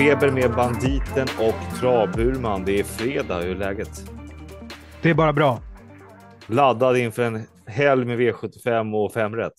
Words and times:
Träningsfeber 0.00 0.32
med 0.32 0.50
Banditen 0.56 1.28
och 1.38 1.78
Travburman. 1.78 2.64
Det 2.64 2.80
är 2.80 2.84
fredag, 2.84 3.40
hur 3.40 3.50
är 3.50 3.58
läget? 3.58 4.10
Det 5.02 5.10
är 5.10 5.14
bara 5.14 5.32
bra. 5.32 5.62
Laddad 6.46 6.96
inför 6.96 7.22
en 7.22 7.46
helg 7.66 8.04
med 8.04 8.20
V75 8.20 9.04
och 9.04 9.12
5 9.12 9.36
rätt. 9.36 9.52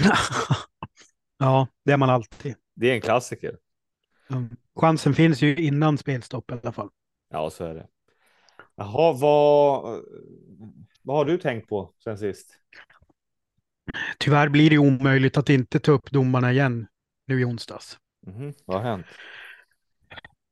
ja, 1.38 1.68
det 1.84 1.92
är 1.92 1.96
man 1.96 2.10
alltid. 2.10 2.54
Det 2.74 2.90
är 2.90 2.94
en 2.94 3.00
klassiker. 3.00 3.56
Mm. 4.30 4.48
Chansen 4.80 5.14
finns 5.14 5.42
ju 5.42 5.56
innan 5.56 5.98
spelstopp 5.98 6.50
i 6.50 6.54
alla 6.62 6.72
fall. 6.72 6.88
Ja, 7.30 7.50
så 7.50 7.64
är 7.64 7.74
det. 7.74 7.86
Jaha, 8.76 9.12
vad, 9.12 9.82
vad 11.02 11.16
har 11.16 11.24
du 11.24 11.38
tänkt 11.38 11.68
på 11.68 11.94
sen 12.04 12.18
sist? 12.18 12.48
Tyvärr 14.18 14.48
blir 14.48 14.70
det 14.70 14.78
omöjligt 14.78 15.36
att 15.36 15.50
inte 15.50 15.80
ta 15.80 15.92
upp 15.92 16.10
domarna 16.10 16.52
igen 16.52 16.86
nu 17.26 17.40
i 17.40 17.44
onsdags. 17.44 17.98
Mm, 18.26 18.52
vad 18.64 18.76
har 18.76 18.90
hänt? 18.90 19.06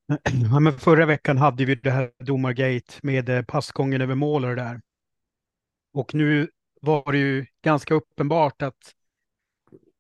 Ja, 0.53 0.61
men 0.61 0.79
förra 0.79 1.07
veckan 1.07 1.39
hade 1.39 1.65
vi 1.65 1.75
det 1.75 1.91
här 1.91 2.11
domargate 2.19 2.95
med 3.03 3.29
eh, 3.29 3.43
passgången 3.43 4.01
över 4.01 4.15
mål 4.15 4.45
och 4.45 4.57
det 4.57 4.63
där. 4.63 4.81
Och 5.93 6.15
nu 6.15 6.49
var 6.81 7.13
det 7.13 7.19
ju 7.19 7.47
ganska 7.63 7.95
uppenbart 7.95 8.63
att, 8.63 8.95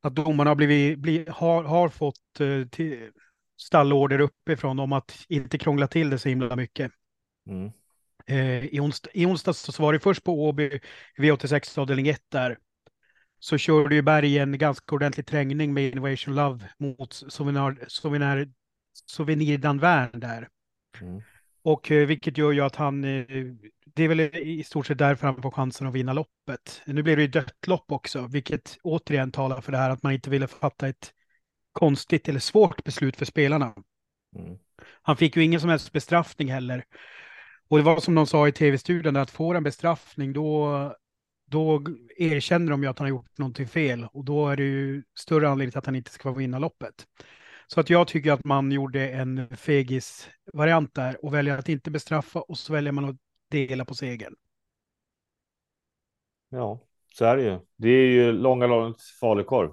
att 0.02 0.14
domarna 0.14 0.50
har, 0.50 0.54
blivit, 0.54 0.98
bli, 0.98 1.26
har, 1.28 1.64
har 1.64 1.88
fått 1.88 2.40
uh, 2.40 2.68
till, 2.68 3.10
stallorder 3.56 4.18
uppifrån 4.20 4.78
om 4.78 4.92
att 4.92 5.24
inte 5.28 5.58
krångla 5.58 5.86
till 5.88 6.10
det 6.10 6.18
så 6.18 6.28
himla 6.28 6.56
mycket. 6.56 6.92
Mm. 7.46 7.72
Eh, 8.26 8.64
i, 8.64 8.80
onsdag, 8.80 9.10
I 9.14 9.26
onsdags 9.26 9.58
så 9.58 9.82
var 9.82 9.92
det 9.92 10.00
först 10.00 10.24
på 10.24 10.44
Åby 10.44 10.80
V86 11.18 11.78
avdelning 11.78 12.08
1 12.08 12.20
där 12.28 12.58
så 13.38 13.58
körde 13.58 13.94
ju 13.94 14.02
Berg 14.02 14.38
en 14.38 14.58
ganska 14.58 14.94
ordentlig 14.94 15.26
trängning 15.26 15.74
med 15.74 15.92
Innovation 15.92 16.34
Love 16.34 16.68
mot 16.78 17.12
Souvenir, 17.12 17.84
Souvenir, 17.88 18.48
Souvenir 19.06 19.58
Danvern 19.58 20.20
där. 20.20 20.48
Mm. 21.00 21.22
Och 21.62 21.90
eh, 21.90 22.06
vilket 22.06 22.38
gör 22.38 22.52
ju 22.52 22.60
att 22.60 22.76
han, 22.76 23.04
eh, 23.04 23.26
det 23.84 24.04
är 24.04 24.08
väl 24.08 24.20
i 24.20 24.64
stort 24.64 24.86
sett 24.86 24.98
därför 24.98 25.26
han 25.26 25.42
får 25.42 25.50
chansen 25.50 25.86
att 25.86 25.94
vinna 25.94 26.12
loppet. 26.12 26.82
Nu 26.86 27.02
blir 27.02 27.16
det 27.16 27.22
ju 27.22 27.28
dött 27.28 27.66
lopp 27.66 27.92
också, 27.92 28.26
vilket 28.26 28.78
återigen 28.82 29.32
talar 29.32 29.60
för 29.60 29.72
det 29.72 29.78
här 29.78 29.90
att 29.90 30.02
man 30.02 30.12
inte 30.12 30.30
ville 30.30 30.46
fatta 30.46 30.88
ett 30.88 31.12
konstigt 31.72 32.28
eller 32.28 32.40
svårt 32.40 32.84
beslut 32.84 33.16
för 33.16 33.24
spelarna. 33.24 33.74
Mm. 34.36 34.58
Han 35.02 35.16
fick 35.16 35.36
ju 35.36 35.44
ingen 35.44 35.60
som 35.60 35.70
helst 35.70 35.92
bestraffning 35.92 36.52
heller. 36.52 36.84
Och 37.68 37.76
det 37.78 37.84
var 37.84 38.00
som 38.00 38.14
de 38.14 38.26
sa 38.26 38.48
i 38.48 38.52
tv-studion, 38.52 39.16
att 39.16 39.30
får 39.30 39.54
en 39.54 39.62
bestraffning 39.62 40.32
då 40.32 40.94
då 41.46 41.82
erkänner 42.16 42.70
de 42.70 42.82
ju 42.82 42.88
att 42.88 42.98
han 42.98 43.04
har 43.04 43.10
gjort 43.10 43.38
någonting 43.38 43.68
fel 43.68 44.06
och 44.12 44.24
då 44.24 44.48
är 44.48 44.56
det 44.56 44.62
ju 44.62 45.02
större 45.14 45.48
anledning 45.48 45.70
till 45.70 45.78
att 45.78 45.86
han 45.86 45.96
inte 45.96 46.10
ska 46.10 46.32
vinna 46.32 46.58
loppet. 46.58 47.06
Så 47.66 47.80
att 47.80 47.90
jag 47.90 48.08
tycker 48.08 48.32
att 48.32 48.44
man 48.44 48.72
gjorde 48.72 49.08
en 49.08 49.56
fegis-variant 49.56 50.94
där 50.94 51.24
och 51.24 51.34
väljer 51.34 51.58
att 51.58 51.68
inte 51.68 51.90
bestraffa 51.90 52.40
och 52.40 52.58
så 52.58 52.72
väljer 52.72 52.92
man 52.92 53.04
att 53.04 53.16
dela 53.50 53.84
på 53.84 53.94
segern. 53.94 54.34
Ja, 56.48 56.80
så 57.14 57.24
är 57.24 57.36
det 57.36 57.42
ju. 57.42 57.58
Det 57.76 57.88
är 57.88 58.06
ju 58.06 58.32
långa, 58.32 58.66
långt 58.66 59.02
falukorv. 59.02 59.70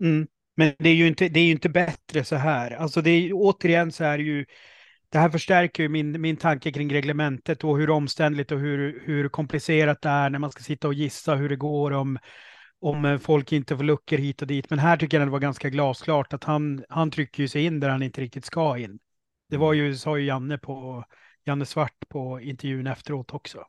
Mm. 0.00 0.28
Men 0.54 0.74
det 0.78 0.88
är 0.88 0.94
ju 0.94 1.06
inte, 1.06 1.28
det 1.28 1.40
är 1.40 1.44
ju 1.44 1.52
inte 1.52 1.68
bättre 1.68 2.24
så 2.24 2.36
här. 2.36 2.70
Alltså 2.70 3.02
det 3.02 3.10
är 3.10 3.30
återigen 3.34 3.92
så 3.92 4.04
är 4.04 4.18
det 4.18 4.24
ju 4.24 4.46
det 5.08 5.18
här 5.18 5.30
förstärker 5.30 5.82
ju 5.82 5.88
min, 5.88 6.20
min 6.20 6.36
tanke 6.36 6.72
kring 6.72 6.92
reglementet 6.92 7.64
och 7.64 7.78
hur 7.78 7.90
omständligt 7.90 8.52
och 8.52 8.58
hur, 8.58 9.02
hur 9.04 9.28
komplicerat 9.28 10.02
det 10.02 10.08
är 10.08 10.30
när 10.30 10.38
man 10.38 10.52
ska 10.52 10.62
sitta 10.62 10.88
och 10.88 10.94
gissa 10.94 11.34
hur 11.34 11.48
det 11.48 11.56
går 11.56 11.90
om, 11.90 12.18
om 12.80 13.18
folk 13.22 13.52
inte 13.52 13.76
får 13.76 13.84
luckor 13.84 14.16
hit 14.16 14.42
och 14.42 14.48
dit. 14.48 14.70
Men 14.70 14.78
här 14.78 14.96
tycker 14.96 15.18
jag 15.18 15.26
det 15.26 15.32
var 15.32 15.38
ganska 15.38 15.70
glasklart 15.70 16.32
att 16.32 16.44
han, 16.44 16.84
han 16.88 17.10
trycker 17.10 17.46
sig 17.46 17.64
in 17.64 17.80
där 17.80 17.88
han 17.88 18.02
inte 18.02 18.20
riktigt 18.20 18.44
ska 18.44 18.78
in. 18.78 18.98
Det 19.48 19.56
var 19.56 19.72
ju, 19.72 19.96
sa 19.96 20.18
ju 20.18 20.24
Janne, 20.24 20.58
på, 20.58 21.04
Janne 21.44 21.66
Svart 21.66 22.08
på 22.08 22.40
intervjun 22.40 22.86
efteråt 22.86 23.34
också. 23.34 23.64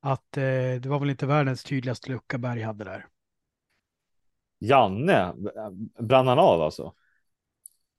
Att 0.00 0.36
eh, 0.36 0.80
det 0.80 0.86
var 0.86 0.98
väl 0.98 1.10
inte 1.10 1.26
världens 1.26 1.64
tydligaste 1.64 2.10
lucka 2.10 2.38
Berg 2.38 2.62
hade 2.62 2.84
där. 2.84 3.06
Janne, 4.58 5.34
brann 6.00 6.26
han 6.26 6.38
av 6.38 6.62
alltså? 6.62 6.94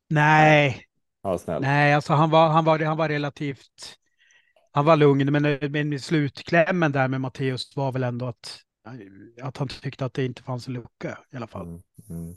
Nej, 0.07 0.85
Ja, 1.25 1.37
snäll. 1.37 1.61
Nej, 1.61 1.93
alltså 1.93 2.13
han 2.13 2.29
var, 2.29 2.49
han 2.49 2.65
var, 2.65 2.79
han 2.79 2.97
var 2.97 3.09
relativt, 3.09 3.97
han 4.71 4.85
var 4.85 4.95
lugn, 4.95 5.31
men, 5.31 5.71
men 5.71 5.99
slutklämmen 5.99 6.91
där 6.91 7.07
med 7.07 7.21
Matteus 7.21 7.75
var 7.75 7.91
väl 7.91 8.03
ändå 8.03 8.25
att, 8.25 8.59
att 9.41 9.57
han 9.57 9.67
tyckte 9.67 10.05
att 10.05 10.13
det 10.13 10.25
inte 10.25 10.43
fanns 10.43 10.67
en 10.67 10.73
lucka 10.73 11.19
i 11.33 11.35
alla 11.35 11.47
fall. 11.47 11.67
Mm, 11.67 11.81
mm. 12.09 12.35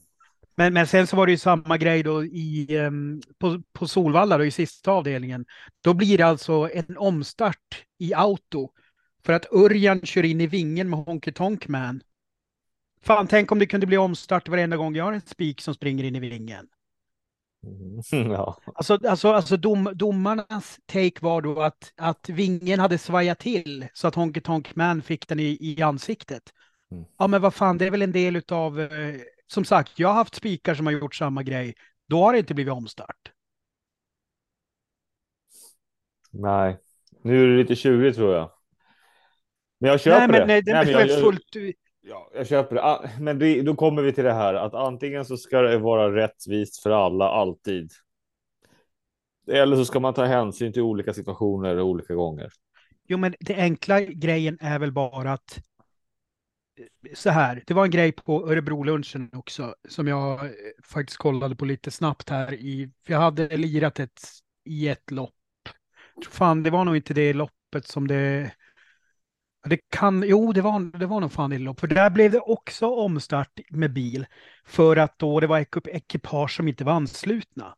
Men, 0.56 0.74
men 0.74 0.86
sen 0.86 1.06
så 1.06 1.16
var 1.16 1.26
det 1.26 1.32
ju 1.32 1.38
samma 1.38 1.76
grej 1.76 2.02
då 2.02 2.24
i, 2.24 2.78
um, 2.78 3.22
på, 3.38 3.62
på 3.72 3.88
Solvalla 3.88 4.38
då, 4.38 4.44
i 4.44 4.50
sista 4.50 4.90
avdelningen. 4.92 5.46
Då 5.80 5.94
blir 5.94 6.18
det 6.18 6.26
alltså 6.26 6.70
en 6.72 6.96
omstart 6.96 7.84
i 7.98 8.14
auto 8.14 8.70
för 9.24 9.32
att 9.32 9.52
Örjan 9.52 10.00
kör 10.00 10.24
in 10.24 10.40
i 10.40 10.46
vingen 10.46 10.90
med 10.90 10.98
Honky 10.98 11.32
Tonk 11.32 11.68
Man. 11.68 12.00
Fan, 13.02 13.26
tänk 13.26 13.52
om 13.52 13.58
det 13.58 13.66
kunde 13.66 13.86
bli 13.86 13.96
omstart 13.96 14.48
varenda 14.48 14.76
gång 14.76 14.96
jag 14.96 15.04
har 15.04 15.12
en 15.12 15.20
spik 15.20 15.60
som 15.60 15.74
springer 15.74 16.04
in 16.04 16.16
i 16.16 16.20
vingen. 16.20 16.68
Mm, 17.64 18.30
ja. 18.32 18.58
Alltså, 18.74 18.98
alltså, 19.08 19.32
alltså 19.32 19.56
dom, 19.56 19.90
domarnas 19.94 20.78
take 20.86 21.18
var 21.20 21.42
då 21.42 21.60
att, 21.60 21.92
att 21.96 22.28
vingen 22.28 22.80
hade 22.80 22.98
svajat 22.98 23.38
till 23.38 23.86
så 23.92 24.08
att 24.08 24.14
Honky 24.14 24.40
Tonk 24.40 24.76
Man 24.76 25.02
fick 25.02 25.28
den 25.28 25.40
i, 25.40 25.58
i 25.60 25.82
ansiktet. 25.82 26.42
Mm. 26.90 27.04
Ja, 27.18 27.26
men 27.26 27.42
vad 27.42 27.54
fan, 27.54 27.78
det 27.78 27.86
är 27.86 27.90
väl 27.90 28.02
en 28.02 28.12
del 28.12 28.42
av, 28.48 28.80
eh, 28.80 28.88
som 29.46 29.64
sagt, 29.64 29.98
jag 29.98 30.08
har 30.08 30.14
haft 30.14 30.34
spikar 30.34 30.74
som 30.74 30.86
har 30.86 30.92
gjort 30.92 31.14
samma 31.14 31.42
grej. 31.42 31.74
Då 32.08 32.22
har 32.22 32.32
det 32.32 32.38
inte 32.38 32.54
blivit 32.54 32.72
omstart. 32.72 33.32
Nej, 36.30 36.78
nu 37.22 37.42
är 37.42 37.46
det 37.46 37.56
lite 37.56 37.76
tjurigt 37.76 38.16
tror 38.16 38.34
jag. 38.34 38.50
Men 39.80 39.90
jag 39.90 40.00
köper 40.00 40.18
nej, 40.18 40.28
men, 40.28 40.40
det. 40.40 40.46
Nej, 40.46 40.62
det 40.62 40.72
nej, 40.72 40.94
men 40.94 41.08
jag, 41.08 41.20
fullt... 41.20 41.78
Ja, 42.08 42.30
jag 42.34 42.46
köper 42.46 42.74
det. 42.74 42.82
Ah, 42.82 43.04
men 43.20 43.38
det, 43.38 43.62
då 43.62 43.74
kommer 43.74 44.02
vi 44.02 44.12
till 44.12 44.24
det 44.24 44.32
här 44.32 44.54
att 44.54 44.74
antingen 44.74 45.24
så 45.24 45.36
ska 45.36 45.60
det 45.60 45.78
vara 45.78 46.14
rättvist 46.14 46.82
för 46.82 46.90
alla 46.90 47.28
alltid. 47.28 47.90
Eller 49.50 49.76
så 49.76 49.84
ska 49.84 50.00
man 50.00 50.14
ta 50.14 50.24
hänsyn 50.24 50.72
till 50.72 50.82
olika 50.82 51.14
situationer 51.14 51.76
och 51.76 51.86
olika 51.86 52.14
gånger. 52.14 52.52
Jo, 53.08 53.18
men 53.18 53.34
det 53.40 53.54
enkla 53.54 54.00
grejen 54.00 54.58
är 54.60 54.78
väl 54.78 54.92
bara 54.92 55.32
att 55.32 55.58
eh, 56.78 57.14
så 57.14 57.30
här, 57.30 57.62
det 57.66 57.74
var 57.74 57.84
en 57.84 57.90
grej 57.90 58.12
på 58.12 58.50
Örebro-lunchen 58.50 59.30
också 59.32 59.74
som 59.88 60.08
jag 60.08 60.44
eh, 60.44 60.50
faktiskt 60.84 61.18
kollade 61.18 61.56
på 61.56 61.64
lite 61.64 61.90
snabbt 61.90 62.30
här 62.30 62.54
i, 62.54 62.90
för 63.06 63.12
jag 63.12 63.20
hade 63.20 63.56
lirat 63.56 64.00
ett 64.00 64.20
i 64.64 64.88
ett 64.88 65.10
lopp. 65.10 65.34
Fan, 66.30 66.62
det 66.62 66.70
var 66.70 66.84
nog 66.84 66.96
inte 66.96 67.14
det 67.14 67.32
loppet 67.32 67.86
som 67.86 68.08
det 68.08 68.52
det 69.68 69.78
kan, 69.90 70.24
jo, 70.26 70.52
det 70.52 70.60
var, 70.60 70.98
det 70.98 71.06
var 71.06 71.20
nog 71.20 71.32
fan 71.32 71.64
lopp, 71.64 71.80
för 71.80 71.86
där 71.86 72.10
blev 72.10 72.30
det 72.30 72.40
också 72.40 72.86
omstart 72.86 73.60
med 73.70 73.92
bil 73.92 74.26
för 74.66 74.96
att 74.96 75.18
då 75.18 75.40
det 75.40 75.46
var 75.46 75.66
ekipage 75.88 76.56
som 76.56 76.68
inte 76.68 76.84
var 76.84 76.92
anslutna. 76.92 77.74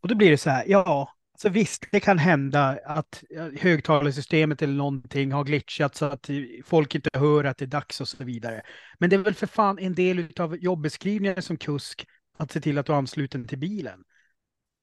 Och 0.00 0.08
då 0.08 0.14
blir 0.14 0.30
det 0.30 0.38
så 0.38 0.50
här, 0.50 0.64
ja, 0.66 1.14
så 1.38 1.48
visst, 1.48 1.86
det 1.92 2.00
kan 2.00 2.18
hända 2.18 2.78
att 2.84 3.24
högtalarsystemet 3.60 4.62
eller 4.62 4.74
någonting 4.74 5.32
har 5.32 5.44
glitchat 5.44 5.94
så 5.94 6.04
att 6.04 6.30
folk 6.64 6.94
inte 6.94 7.10
hör 7.12 7.44
att 7.44 7.58
det 7.58 7.64
är 7.64 7.66
dags 7.66 8.00
och 8.00 8.08
så 8.08 8.24
vidare. 8.24 8.62
Men 8.98 9.10
det 9.10 9.16
är 9.16 9.20
väl 9.20 9.34
för 9.34 9.46
fan 9.46 9.78
en 9.78 9.94
del 9.94 10.28
av 10.40 10.56
jobbeskrivningen 10.56 11.42
som 11.42 11.56
kusk 11.56 12.06
att 12.38 12.52
se 12.52 12.60
till 12.60 12.78
att 12.78 12.86
du 12.86 12.92
är 12.92 12.96
ansluten 12.96 13.48
till 13.48 13.58
bilen. 13.58 14.02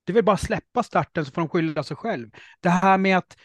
Det 0.06 0.12
är 0.12 0.14
väl 0.14 0.24
bara 0.24 0.38
släppa 0.38 0.84
starten 0.84 1.26
så 1.26 1.32
får 1.32 1.42
de 1.42 1.50
skylla 1.50 1.84
sig 1.84 1.98
själv. 1.98 2.30
Det 2.62 2.70
här 2.70 2.98
med 2.98 3.18
att 3.18 3.38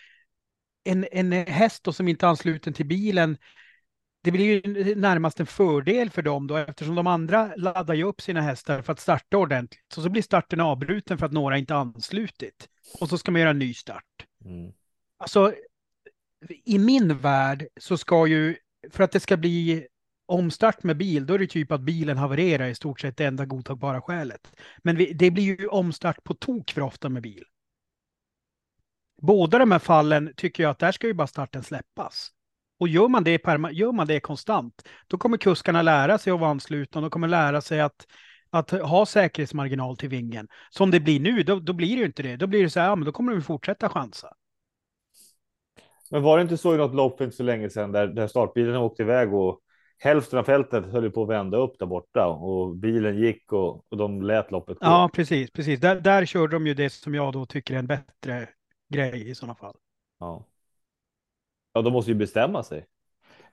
en, 0.84 1.06
en 1.12 1.32
häst 1.32 1.84
då 1.84 1.92
som 1.92 2.08
inte 2.08 2.26
är 2.26 2.30
ansluten 2.30 2.72
till 2.72 2.86
bilen, 2.86 3.38
det 4.22 4.30
blir 4.30 4.66
ju 4.66 4.94
närmast 4.94 5.40
en 5.40 5.46
fördel 5.46 6.10
för 6.10 6.22
dem 6.22 6.46
då 6.46 6.56
eftersom 6.56 6.94
de 6.94 7.06
andra 7.06 7.52
laddar 7.56 7.94
ju 7.94 8.04
upp 8.04 8.20
sina 8.20 8.40
hästar 8.40 8.82
för 8.82 8.92
att 8.92 9.00
starta 9.00 9.36
ordentligt. 9.36 9.84
Så, 9.94 10.02
så 10.02 10.08
blir 10.08 10.22
starten 10.22 10.60
avbruten 10.60 11.18
för 11.18 11.26
att 11.26 11.32
några 11.32 11.58
inte 11.58 11.74
anslutit. 11.74 12.68
Och 13.00 13.08
så 13.08 13.18
ska 13.18 13.32
man 13.32 13.40
göra 13.40 13.50
en 13.50 13.58
ny 13.58 13.74
start. 13.74 14.26
Mm. 14.44 14.72
Alltså, 15.18 15.54
i 16.64 16.78
min 16.78 17.18
värld 17.18 17.66
så 17.80 17.96
ska 17.96 18.26
ju, 18.26 18.56
för 18.90 19.04
att 19.04 19.12
det 19.12 19.20
ska 19.20 19.36
bli 19.36 19.86
omstart 20.26 20.82
med 20.82 20.96
bil, 20.96 21.26
då 21.26 21.34
är 21.34 21.38
det 21.38 21.46
typ 21.46 21.72
att 21.72 21.80
bilen 21.80 22.16
havererar 22.16 22.68
i 22.68 22.74
stort 22.74 23.00
sett 23.00 23.16
det 23.16 23.24
enda 23.24 23.46
godtagbara 23.46 24.00
skälet. 24.00 24.52
Men 24.78 24.96
vi, 24.96 25.12
det 25.12 25.30
blir 25.30 25.60
ju 25.60 25.66
omstart 25.66 26.24
på 26.24 26.34
tok 26.34 26.70
för 26.70 26.80
ofta 26.80 27.08
med 27.08 27.22
bil 27.22 27.44
båda 29.22 29.58
de 29.58 29.72
här 29.72 29.78
fallen 29.78 30.32
tycker 30.36 30.62
jag 30.62 30.70
att 30.70 30.78
där 30.78 30.92
ska 30.92 31.06
ju 31.06 31.14
bara 31.14 31.26
starten 31.26 31.62
släppas. 31.62 32.30
Och 32.80 32.88
gör 32.88 33.08
man 33.08 33.24
det, 33.24 33.40
gör 33.72 33.92
man 33.92 34.06
det 34.06 34.20
konstant, 34.20 34.82
då 35.06 35.18
kommer 35.18 35.36
kuskarna 35.36 35.82
lära 35.82 36.18
sig 36.18 36.32
att 36.32 36.40
vara 36.40 36.50
anslutna. 36.50 37.00
De 37.00 37.10
kommer 37.10 37.28
lära 37.28 37.60
sig 37.60 37.80
att, 37.80 38.06
att 38.50 38.70
ha 38.70 39.06
säkerhetsmarginal 39.06 39.96
till 39.96 40.08
vingen. 40.08 40.48
Som 40.70 40.90
det 40.90 41.00
blir 41.00 41.20
nu, 41.20 41.42
då, 41.42 41.60
då 41.60 41.72
blir 41.72 41.88
det 41.88 42.00
ju 42.00 42.06
inte 42.06 42.22
det. 42.22 42.36
Då 42.36 42.46
blir 42.46 42.62
det 42.62 42.70
så 42.70 42.80
här, 42.80 42.88
ja, 42.88 42.96
men 42.96 43.04
då 43.04 43.12
kommer 43.12 43.32
de 43.32 43.42
fortsätta 43.42 43.88
chansa. 43.88 44.28
Men 46.10 46.22
var 46.22 46.36
det 46.36 46.42
inte 46.42 46.56
så 46.56 46.74
i 46.74 46.76
något 46.76 46.94
lopp 46.94 47.18
för 47.18 47.24
inte 47.24 47.36
så 47.36 47.42
länge 47.42 47.70
sedan 47.70 47.92
där, 47.92 48.06
där 48.06 48.26
startbilen 48.26 48.76
åkte 48.76 49.02
iväg 49.02 49.34
och 49.34 49.60
hälften 49.98 50.38
av 50.38 50.44
fältet 50.44 50.86
höll 50.86 51.10
på 51.10 51.22
att 51.22 51.28
vända 51.28 51.58
upp 51.58 51.78
där 51.78 51.86
borta 51.86 52.26
och 52.26 52.76
bilen 52.76 53.18
gick 53.18 53.52
och, 53.52 53.84
och 53.90 53.96
de 53.96 54.22
lät 54.22 54.50
loppet 54.50 54.78
gå. 54.78 54.86
Ja, 54.86 55.10
precis, 55.14 55.50
precis. 55.50 55.80
Där, 55.80 56.00
där 56.00 56.26
körde 56.26 56.56
de 56.56 56.66
ju 56.66 56.74
det 56.74 56.90
som 56.90 57.14
jag 57.14 57.32
då 57.32 57.46
tycker 57.46 57.74
är 57.74 57.78
en 57.78 57.86
bättre 57.86 58.48
grej 58.92 59.30
i 59.30 59.34
sådana 59.34 59.54
fall. 59.54 59.76
Ja. 60.18 60.46
Ja, 61.72 61.82
de 61.82 61.92
måste 61.92 62.10
ju 62.10 62.14
bestämma 62.14 62.62
sig. 62.62 62.86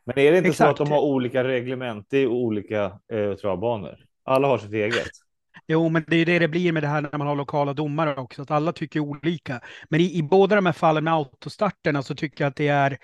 Men 0.04 0.20
är 0.20 0.32
det 0.32 0.38
inte 0.38 0.50
Exakt. 0.50 0.78
så 0.78 0.84
att 0.84 0.90
de 0.90 0.94
har 0.94 1.02
olika 1.02 1.44
reglement 1.44 2.14
i 2.14 2.26
olika 2.26 3.00
eh, 3.14 3.34
travbanor? 3.34 3.98
Alla 4.24 4.48
har 4.48 4.58
sitt 4.58 4.74
eget. 4.74 5.12
Jo, 5.68 5.90
men 5.90 6.06
det 6.08 6.16
är 6.16 6.26
det 6.26 6.40
det 6.40 6.48
blir 6.48 6.72
med 6.72 6.84
det 6.84 6.88
här 6.88 7.02
när 7.02 7.18
man 7.18 7.28
har 7.28 7.36
lokala 7.36 7.74
domare 7.74 8.16
också, 8.16 8.42
att 8.42 8.52
alla 8.52 8.74
tycker 8.74 9.00
olika. 9.00 9.62
Men 9.90 10.02
i, 10.02 10.18
i 10.18 10.24
båda 10.24 10.56
de 10.56 10.66
här 10.66 10.74
fallen 10.74 11.04
med 11.04 11.14
autostarterna 11.14 12.04
så 12.04 12.16
tycker 12.16 12.44
jag 12.44 12.50
att 12.50 12.56
det 12.56 12.68
är 12.68 12.98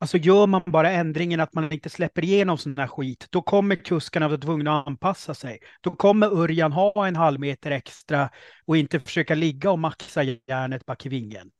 Alltså 0.00 0.18
gör 0.18 0.46
man 0.46 0.62
bara 0.66 0.90
ändringen 0.90 1.40
att 1.40 1.54
man 1.54 1.72
inte 1.72 1.90
släpper 1.90 2.24
igenom 2.24 2.58
sån 2.58 2.78
här 2.78 2.86
skit, 2.86 3.26
då 3.30 3.42
kommer 3.42 3.74
kuskarna 3.76 4.28
vara 4.28 4.38
tvungna 4.38 4.80
att 4.80 4.86
anpassa 4.86 5.34
sig. 5.34 5.58
Då 5.80 5.90
kommer 5.90 6.26
Örjan 6.42 6.72
ha 6.72 7.06
en 7.06 7.16
halv 7.16 7.40
meter 7.40 7.70
extra 7.70 8.30
och 8.66 8.76
inte 8.76 9.00
försöka 9.00 9.34
ligga 9.34 9.70
och 9.70 9.78
maxa 9.78 10.22
järnet 10.22 10.86
bak 10.86 11.06
i 11.06 11.08
vingen. 11.08 11.50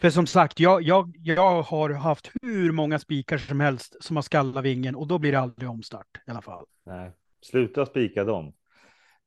För 0.00 0.10
som 0.10 0.26
sagt, 0.26 0.60
jag, 0.60 0.82
jag, 0.82 1.14
jag 1.18 1.62
har 1.62 1.90
haft 1.90 2.30
hur 2.42 2.72
många 2.72 2.98
spikar 2.98 3.38
som 3.38 3.60
helst 3.60 3.96
som 4.00 4.16
har 4.16 4.22
skallat 4.22 4.64
vingen 4.64 4.94
och 4.94 5.06
då 5.06 5.18
blir 5.18 5.32
det 5.32 5.40
aldrig 5.40 5.70
omstart 5.70 6.06
i 6.26 6.30
alla 6.30 6.42
fall. 6.42 6.64
Nej, 6.86 7.12
sluta 7.42 7.86
spika 7.86 8.24
dem. 8.24 8.52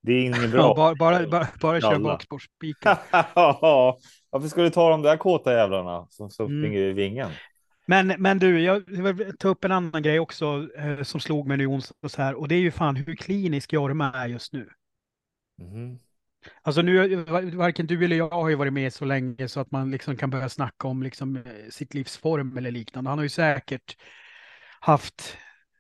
Det 0.02 0.12
är 0.12 0.22
inget 0.26 0.52
bra. 0.52 0.74
bara 0.76 0.96
bara, 0.96 1.28
bara, 1.28 1.48
bara 1.62 1.82
köra 1.82 2.00
bakspårsspikar. 2.00 2.98
Varför 4.32 4.48
ska 4.48 4.62
du 4.62 4.70
ta 4.70 4.90
de 4.90 5.02
där 5.02 5.18
kåta 5.18 5.54
jävlarna 5.54 6.08
som, 6.10 6.30
som 6.30 6.46
Mm. 6.46 6.62
springer 6.62 6.80
i 6.82 6.94
vingen? 6.94 7.30
Men, 7.90 8.08
men 8.08 8.40
du, 8.40 8.62
jag 8.62 8.80
vill 9.14 9.38
ta 9.38 9.48
upp 9.48 9.64
en 9.64 9.72
annan 9.72 10.04
grej 10.04 10.20
också 10.20 10.70
eh, 10.78 11.04
som 11.04 11.20
slog 11.20 11.48
mig 11.48 11.58
nu 11.58 11.66
onsdags 11.68 12.16
här 12.16 12.34
och 12.36 12.48
det 12.48 12.56
är 12.56 12.60
ju 12.60 12.72
fan 12.72 12.96
hur 12.96 13.16
klinisk 13.16 13.74
Jorma 13.74 14.12
är 14.14 14.28
just 14.28 14.54
nu. 14.54 14.70
Mhm. 15.58 16.00
Alltså 16.62 16.82
nu, 16.82 17.16
varken 17.56 17.88
du 17.88 18.06
eller 18.06 18.16
jag 18.16 18.30
har 18.30 18.50
ju 18.50 18.56
varit 18.56 18.74
med 18.74 18.94
så 18.94 19.06
länge 19.06 19.48
så 19.48 19.60
att 19.60 19.72
man 19.72 19.92
liksom 19.92 20.18
kan 20.18 20.30
börja 20.30 20.50
snacka 20.50 20.88
om 20.88 21.04
liksom 21.04 21.38
eh, 21.38 21.44
sitt 21.70 21.94
livsform 21.94 22.58
eller 22.58 22.72
liknande. 22.72 23.10
Han 23.10 23.20
har 23.20 23.24
ju 23.24 23.30
säkert 23.30 23.98
haft 24.80 25.38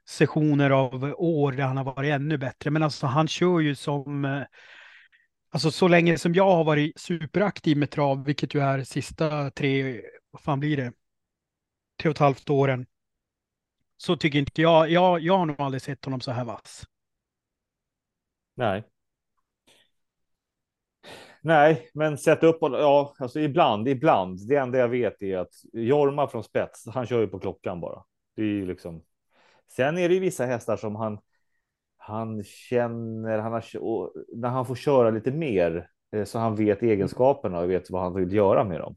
sessioner 0.09 0.69
av 0.69 1.03
år 1.17 1.51
där 1.51 1.63
han 1.63 1.77
har 1.77 1.83
varit 1.83 2.13
ännu 2.13 2.37
bättre. 2.37 2.71
Men 2.71 2.83
alltså 2.83 3.07
han 3.07 3.27
kör 3.27 3.59
ju 3.59 3.75
som, 3.75 4.25
eh, 4.25 4.41
alltså 5.51 5.71
så 5.71 5.87
länge 5.87 6.17
som 6.17 6.33
jag 6.33 6.51
har 6.51 6.63
varit 6.63 6.99
superaktiv 6.99 7.77
med 7.77 7.91
trav, 7.91 8.25
vilket 8.25 8.55
ju 8.55 8.59
är 8.61 8.83
sista 8.83 9.51
tre, 9.51 10.01
vad 10.31 10.41
fan 10.41 10.59
blir 10.59 10.77
det? 10.77 10.93
Tre 12.01 12.09
och 12.09 12.15
ett 12.15 12.19
halvt 12.19 12.49
åren. 12.49 12.85
Så 13.97 14.17
tycker 14.17 14.39
inte 14.39 14.61
jag, 14.61 14.89
jag, 14.89 15.19
jag 15.19 15.37
har 15.37 15.45
nog 15.45 15.61
aldrig 15.61 15.81
sett 15.81 16.05
honom 16.05 16.21
så 16.21 16.31
här 16.31 16.45
vass. 16.45 16.85
Nej. 18.55 18.83
Nej, 21.41 21.89
men 21.93 22.17
sätt 22.17 22.43
upp 22.43 22.63
och 22.63 22.71
ja, 22.71 23.13
alltså 23.19 23.39
ibland, 23.39 23.87
ibland. 23.87 24.47
Det 24.47 24.55
enda 24.55 24.77
jag 24.77 24.87
vet 24.87 25.21
är 25.21 25.37
att 25.37 25.53
Jorma 25.73 26.27
från 26.27 26.43
spets, 26.43 26.85
han 26.87 27.05
kör 27.05 27.19
ju 27.19 27.27
på 27.27 27.39
klockan 27.39 27.81
bara. 27.81 28.03
Det 28.35 28.41
är 28.41 28.45
ju 28.45 28.65
liksom. 28.65 29.03
Sen 29.71 29.97
är 29.97 30.09
det 30.09 30.13
ju 30.13 30.19
vissa 30.19 30.45
hästar 30.45 30.77
som 30.77 30.95
han. 30.95 31.19
Han 31.97 32.43
känner, 32.43 33.39
han 33.39 33.51
har 33.51 33.77
och 33.79 34.13
när 34.35 34.49
han 34.49 34.65
får 34.65 34.75
köra 34.75 35.09
lite 35.09 35.31
mer 35.31 35.89
eh, 36.11 36.23
så 36.23 36.39
han 36.39 36.55
vet 36.55 36.83
egenskaperna 36.83 37.59
och 37.59 37.69
vet 37.69 37.89
vad 37.89 38.01
han 38.01 38.13
vill 38.15 38.33
göra 38.33 38.63
med 38.63 38.79
dem. 38.79 38.95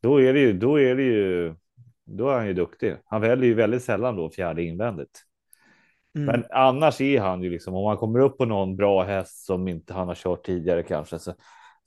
Då 0.00 0.20
är 0.20 0.32
det 0.32 0.40
ju, 0.40 0.52
då 0.52 0.80
är 0.80 0.96
det 0.96 1.02
ju, 1.02 1.54
då 2.06 2.28
är 2.28 2.36
han 2.36 2.46
ju 2.46 2.54
duktig. 2.54 2.96
Han 3.04 3.20
väljer 3.20 3.46
ju 3.46 3.54
väldigt 3.54 3.82
sällan 3.82 4.16
då 4.16 4.30
fjärde 4.30 4.62
invändigt. 4.62 5.22
Mm. 6.14 6.26
Men 6.26 6.44
annars 6.50 7.00
är 7.00 7.20
han 7.20 7.42
ju 7.42 7.50
liksom 7.50 7.74
om 7.74 7.84
man 7.84 7.96
kommer 7.96 8.18
upp 8.18 8.38
på 8.38 8.44
någon 8.44 8.76
bra 8.76 9.04
häst 9.04 9.44
som 9.44 9.68
inte 9.68 9.94
han 9.94 10.08
har 10.08 10.14
kört 10.14 10.46
tidigare 10.46 10.82
kanske 10.82 11.18
så, 11.18 11.34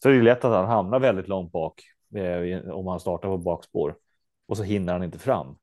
så 0.04 0.10
är 0.10 0.14
det 0.14 0.22
lätt 0.22 0.46
att 0.46 0.52
han 0.52 0.68
hamnar 0.68 1.00
väldigt 1.00 1.28
långt 1.28 1.52
bak 1.52 1.84
eh, 2.16 2.70
om 2.70 2.88
han 2.88 3.00
startar 3.00 3.28
på 3.30 3.38
bakspår 3.38 3.96
och 4.48 4.58
så 4.58 4.64
hinner 4.64 4.94
han 4.94 5.04
inte 5.04 5.20
fram. 5.20 5.58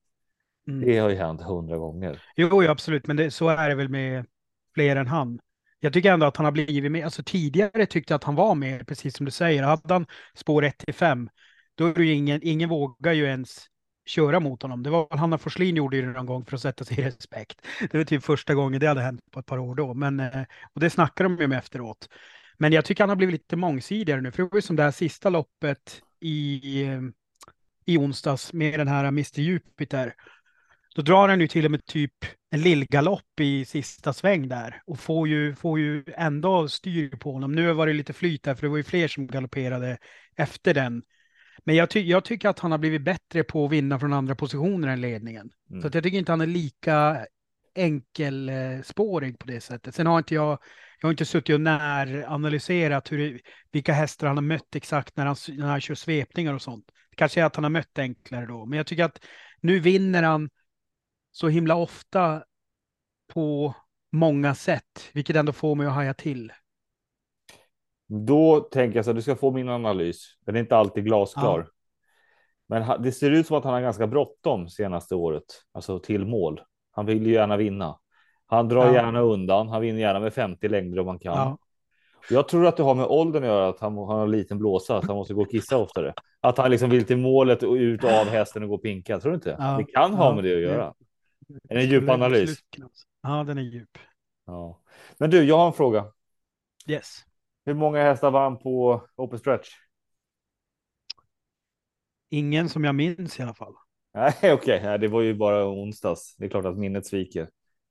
Mm. 0.68 0.80
Det 0.80 0.98
har 0.98 1.08
ju 1.08 1.16
hänt 1.16 1.42
hundra 1.42 1.76
gånger. 1.76 2.22
Jo, 2.36 2.48
jo, 2.62 2.70
absolut, 2.70 3.06
men 3.06 3.16
det, 3.16 3.30
så 3.30 3.48
är 3.48 3.68
det 3.68 3.74
väl 3.74 3.88
med 3.88 4.26
fler 4.74 4.96
än 4.96 5.06
han. 5.06 5.38
Jag 5.80 5.92
tycker 5.92 6.12
ändå 6.12 6.26
att 6.26 6.36
han 6.36 6.44
har 6.44 6.52
blivit 6.52 6.92
med. 6.92 7.04
Alltså 7.04 7.22
tidigare 7.22 7.86
tyckte 7.86 8.12
jag 8.12 8.16
att 8.16 8.24
han 8.24 8.34
var 8.34 8.54
med, 8.54 8.86
precis 8.86 9.16
som 9.16 9.26
du 9.26 9.32
säger. 9.32 9.62
Hade 9.62 9.94
han 9.94 10.06
spår 10.34 10.64
1 10.64 10.78
till 10.78 10.94
5, 10.94 11.28
då 11.74 11.86
är 11.86 11.94
det 11.94 12.04
ju 12.04 12.14
ingen, 12.14 12.40
ingen 12.42 12.68
vågar 12.68 13.12
ju 13.12 13.24
ens 13.24 13.66
köra 14.06 14.40
mot 14.40 14.62
honom. 14.62 14.82
Det 14.82 14.90
var 14.90 15.16
Hanna 15.16 15.38
Forslin 15.38 15.76
gjorde 15.76 15.96
ju 15.96 16.02
det 16.02 16.12
någon 16.12 16.26
gång 16.26 16.44
för 16.44 16.56
att 16.56 16.62
sätta 16.62 16.84
sig 16.84 17.00
i 17.00 17.04
respekt. 17.04 17.66
Det 17.90 17.98
var 17.98 18.04
typ 18.04 18.24
första 18.24 18.54
gången 18.54 18.80
det 18.80 18.86
hade 18.86 19.00
hänt 19.00 19.20
på 19.30 19.40
ett 19.40 19.46
par 19.46 19.58
år 19.58 19.74
då, 19.74 19.94
men 19.94 20.20
eh, 20.20 20.42
och 20.74 20.80
det 20.80 20.90
snackar 20.90 21.24
de 21.24 21.38
ju 21.38 21.46
med 21.46 21.58
efteråt. 21.58 22.08
Men 22.58 22.72
jag 22.72 22.84
tycker 22.84 23.02
han 23.02 23.08
har 23.08 23.16
blivit 23.16 23.32
lite 23.32 23.56
mångsidigare 23.56 24.20
nu, 24.20 24.30
för 24.30 24.42
det 24.42 24.48
var 24.52 24.58
ju 24.58 24.62
som 24.62 24.76
det 24.76 24.82
här 24.82 24.90
sista 24.90 25.30
loppet 25.30 26.02
i, 26.20 26.60
i 27.84 27.98
onsdags 27.98 28.52
med 28.52 28.80
den 28.80 28.88
här 28.88 29.04
Mr 29.04 29.40
Jupiter. 29.40 30.14
Då 30.94 31.02
drar 31.02 31.28
han 31.28 31.40
ju 31.40 31.48
till 31.48 31.64
och 31.64 31.70
med 31.70 31.84
typ 31.84 32.12
en 32.50 32.60
lillgalopp 32.60 33.40
i 33.40 33.64
sista 33.64 34.12
sväng 34.12 34.48
där 34.48 34.82
och 34.86 35.00
får 35.00 35.28
ju, 35.28 35.54
får 35.54 35.78
ju 35.78 36.04
ändå 36.16 36.68
styr 36.68 37.16
på 37.16 37.32
honom. 37.32 37.52
Nu 37.52 37.72
var 37.72 37.86
det 37.86 37.92
lite 37.92 38.12
flyt 38.12 38.42
där 38.42 38.54
för 38.54 38.62
det 38.62 38.68
var 38.68 38.76
ju 38.76 38.82
fler 38.82 39.08
som 39.08 39.26
galopperade 39.26 39.98
efter 40.36 40.74
den. 40.74 41.02
Men 41.66 41.76
jag, 41.76 41.90
ty 41.90 42.00
jag 42.00 42.24
tycker 42.24 42.48
att 42.48 42.58
han 42.58 42.70
har 42.70 42.78
blivit 42.78 43.02
bättre 43.02 43.44
på 43.44 43.64
att 43.64 43.72
vinna 43.72 44.00
från 44.00 44.12
andra 44.12 44.34
positioner 44.34 44.88
än 44.88 45.00
ledningen. 45.00 45.50
Mm. 45.70 45.82
Så 45.82 45.96
jag 45.96 46.04
tycker 46.04 46.18
inte 46.18 46.32
han 46.32 46.40
är 46.40 46.46
lika 46.46 47.26
enkelspårig 47.74 49.38
på 49.38 49.46
det 49.46 49.60
sättet. 49.60 49.94
Sen 49.94 50.06
har 50.06 50.18
inte 50.18 50.34
jag, 50.34 50.58
jag 51.00 51.06
har 51.06 51.10
inte 51.10 51.24
suttit 51.24 51.54
och 51.54 51.60
näranalyserat 51.60 53.12
hur, 53.12 53.40
vilka 53.72 53.92
hästar 53.92 54.26
han 54.26 54.36
har 54.36 54.42
mött 54.42 54.74
exakt 54.76 55.16
när 55.16 55.26
han, 55.26 55.36
när 55.48 55.66
han 55.66 55.80
kör 55.80 55.94
svepningar 55.94 56.54
och 56.54 56.62
sånt. 56.62 56.86
Det 57.10 57.16
kanske 57.16 57.40
är 57.40 57.44
att 57.44 57.56
han 57.56 57.64
har 57.64 57.70
mött 57.70 57.98
enklare 57.98 58.46
då, 58.46 58.66
men 58.66 58.76
jag 58.76 58.86
tycker 58.86 59.04
att 59.04 59.24
nu 59.60 59.80
vinner 59.80 60.22
han 60.22 60.50
så 61.32 61.48
himla 61.48 61.74
ofta 61.74 62.42
på 63.32 63.74
många 64.12 64.54
sätt, 64.54 65.10
vilket 65.12 65.36
ändå 65.36 65.52
får 65.52 65.74
mig 65.74 65.86
att 65.86 65.92
haja 65.92 66.14
till. 66.14 66.52
Då 68.06 68.60
tänker 68.60 68.96
jag 68.98 69.04
så 69.04 69.10
att 69.10 69.16
du 69.16 69.22
ska 69.22 69.36
få 69.36 69.50
min 69.50 69.68
analys. 69.68 70.24
Den 70.46 70.56
är 70.56 70.60
inte 70.60 70.76
alltid 70.76 71.04
glasklar. 71.04 71.68
Men 72.68 72.82
ha- 72.82 72.96
det 72.98 73.12
ser 73.12 73.30
ut 73.30 73.46
som 73.46 73.56
att 73.56 73.64
han 73.64 73.72
har 73.72 73.80
ganska 73.80 74.06
bråttom 74.06 74.68
senaste 74.68 75.14
året, 75.14 75.44
alltså 75.72 75.98
till 75.98 76.26
mål. 76.26 76.60
Han 76.92 77.06
vill 77.06 77.26
ju 77.26 77.32
gärna 77.32 77.56
vinna. 77.56 77.98
Han 78.46 78.68
drar 78.68 78.86
Ja. 78.86 78.92
gärna 78.94 79.20
undan. 79.20 79.68
Han 79.68 79.80
vinner 79.80 80.00
gärna 80.00 80.20
med 80.20 80.34
50 80.34 80.68
längder 80.68 80.98
om 80.98 81.06
han 81.06 81.18
kan. 81.18 81.32
Ja, 81.36 81.58
Jag 82.30 82.48
tror 82.48 82.66
att 82.66 82.76
det 82.76 82.82
har 82.82 82.94
med 82.94 83.06
åldern 83.06 83.42
att 83.42 83.48
göra, 83.48 83.68
att 83.68 83.80
han, 83.80 83.96
han 83.98 84.06
har 84.06 84.22
en 84.22 84.30
liten 84.30 84.58
blåsa, 84.58 84.96
att 84.96 85.04
han 85.06 85.16
måste 85.16 85.34
gå 85.34 85.42
och 85.42 85.50
kissa 85.50 85.76
oftare. 85.78 86.14
Att 86.40 86.58
han 86.58 86.70
liksom 86.70 86.90
vill 86.90 87.04
till 87.06 87.16
målet 87.18 87.62
och 87.62 87.72
ut 87.74 88.04
av 88.04 88.26
hästen 88.26 88.62
och 88.62 88.68
gå 88.68 88.74
och 88.74 88.82
pinka. 88.82 89.18
Tror 89.20 89.30
du 89.32 89.34
inte? 89.34 89.56
Ja. 89.58 89.76
Det 89.78 89.84
kan 89.92 90.14
ha 90.14 90.24
Ja. 90.28 90.34
med 90.34 90.44
det 90.44 90.54
att 90.54 90.60
göra. 90.62 90.94
Är 91.68 91.74
det 91.74 91.80
en 91.80 91.88
djup 91.88 92.08
analys? 92.10 92.58
Ja, 93.22 93.44
den 93.44 93.58
är 93.58 93.62
djup. 93.62 93.98
Ja. 94.46 94.80
Men 95.18 95.30
du, 95.30 95.44
jag 95.44 95.56
har 95.58 95.66
en 95.66 95.72
fråga. 95.72 96.04
Yes. 96.88 97.16
Hur 97.66 97.74
många 97.74 98.02
hästar 98.02 98.30
vann 98.30 98.58
på 98.58 99.02
Open 99.16 99.38
Stretch? 99.38 99.68
Ingen 102.30 102.68
som 102.68 102.84
jag 102.84 102.94
minns 102.94 103.40
i 103.40 103.42
alla 103.42 103.54
fall. 103.54 103.74
Nej, 104.14 104.32
okej, 104.52 104.80
Nej, 104.84 104.98
det 104.98 105.08
var 105.08 105.22
ju 105.22 105.34
bara 105.34 105.68
onsdags. 105.68 106.36
Det 106.38 106.44
är 106.44 106.48
klart 106.48 106.64
att 106.64 106.78
minnet 106.78 107.06
sviker. 107.06 107.48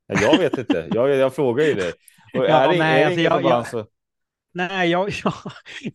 Nej, 0.08 0.24
Jag 0.24 0.38
vet 0.38 0.58
inte. 0.58 0.88
Jag, 0.94 1.10
jag 1.10 1.36
frågar 1.36 1.66
ju 1.66 1.74
dig. 1.74 1.94
Ja, 2.34 2.44
är 2.46 2.68
det, 2.72 2.78
nej, 2.80 3.04
är 3.04 3.16
det 3.18 3.28
alltså, 3.28 3.42
jag- 3.42 3.44
jag- 3.44 3.68
så... 3.68 3.88
Nej, 4.54 4.90
jag, 4.92 5.10
jag, 5.24 5.34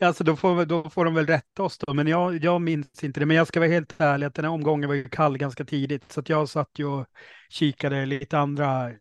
alltså 0.01 0.25
då 0.25 0.37
får, 0.37 0.65
då 0.65 0.91
får 0.91 1.05
de 1.05 1.15
väl 1.15 1.27
rätta 1.27 1.63
oss 1.63 1.79
då, 1.79 1.95
men 1.95 2.07
jag, 2.07 2.45
jag 2.45 2.61
minns 2.61 3.05
inte 3.05 3.21
det. 3.21 3.27
Men 3.27 3.37
jag 3.37 3.47
ska 3.47 3.61
vara 3.61 3.71
helt 3.71 3.95
ärlig 4.01 4.27
att 4.27 4.35
den 4.35 4.45
här 4.45 4.53
omgången 4.53 4.89
var 4.89 4.97
ju 4.97 5.09
kall 5.09 5.39
ganska 5.39 5.65
tidigt, 5.65 6.13
så 6.13 6.21
att 6.21 6.29
jag 6.29 6.49
satt 6.49 6.71
ju 6.79 6.87
och 6.87 7.07
kikade 7.51 8.07
lite 8.07 8.39
andra. 8.39 8.91
Eh, 8.91 8.97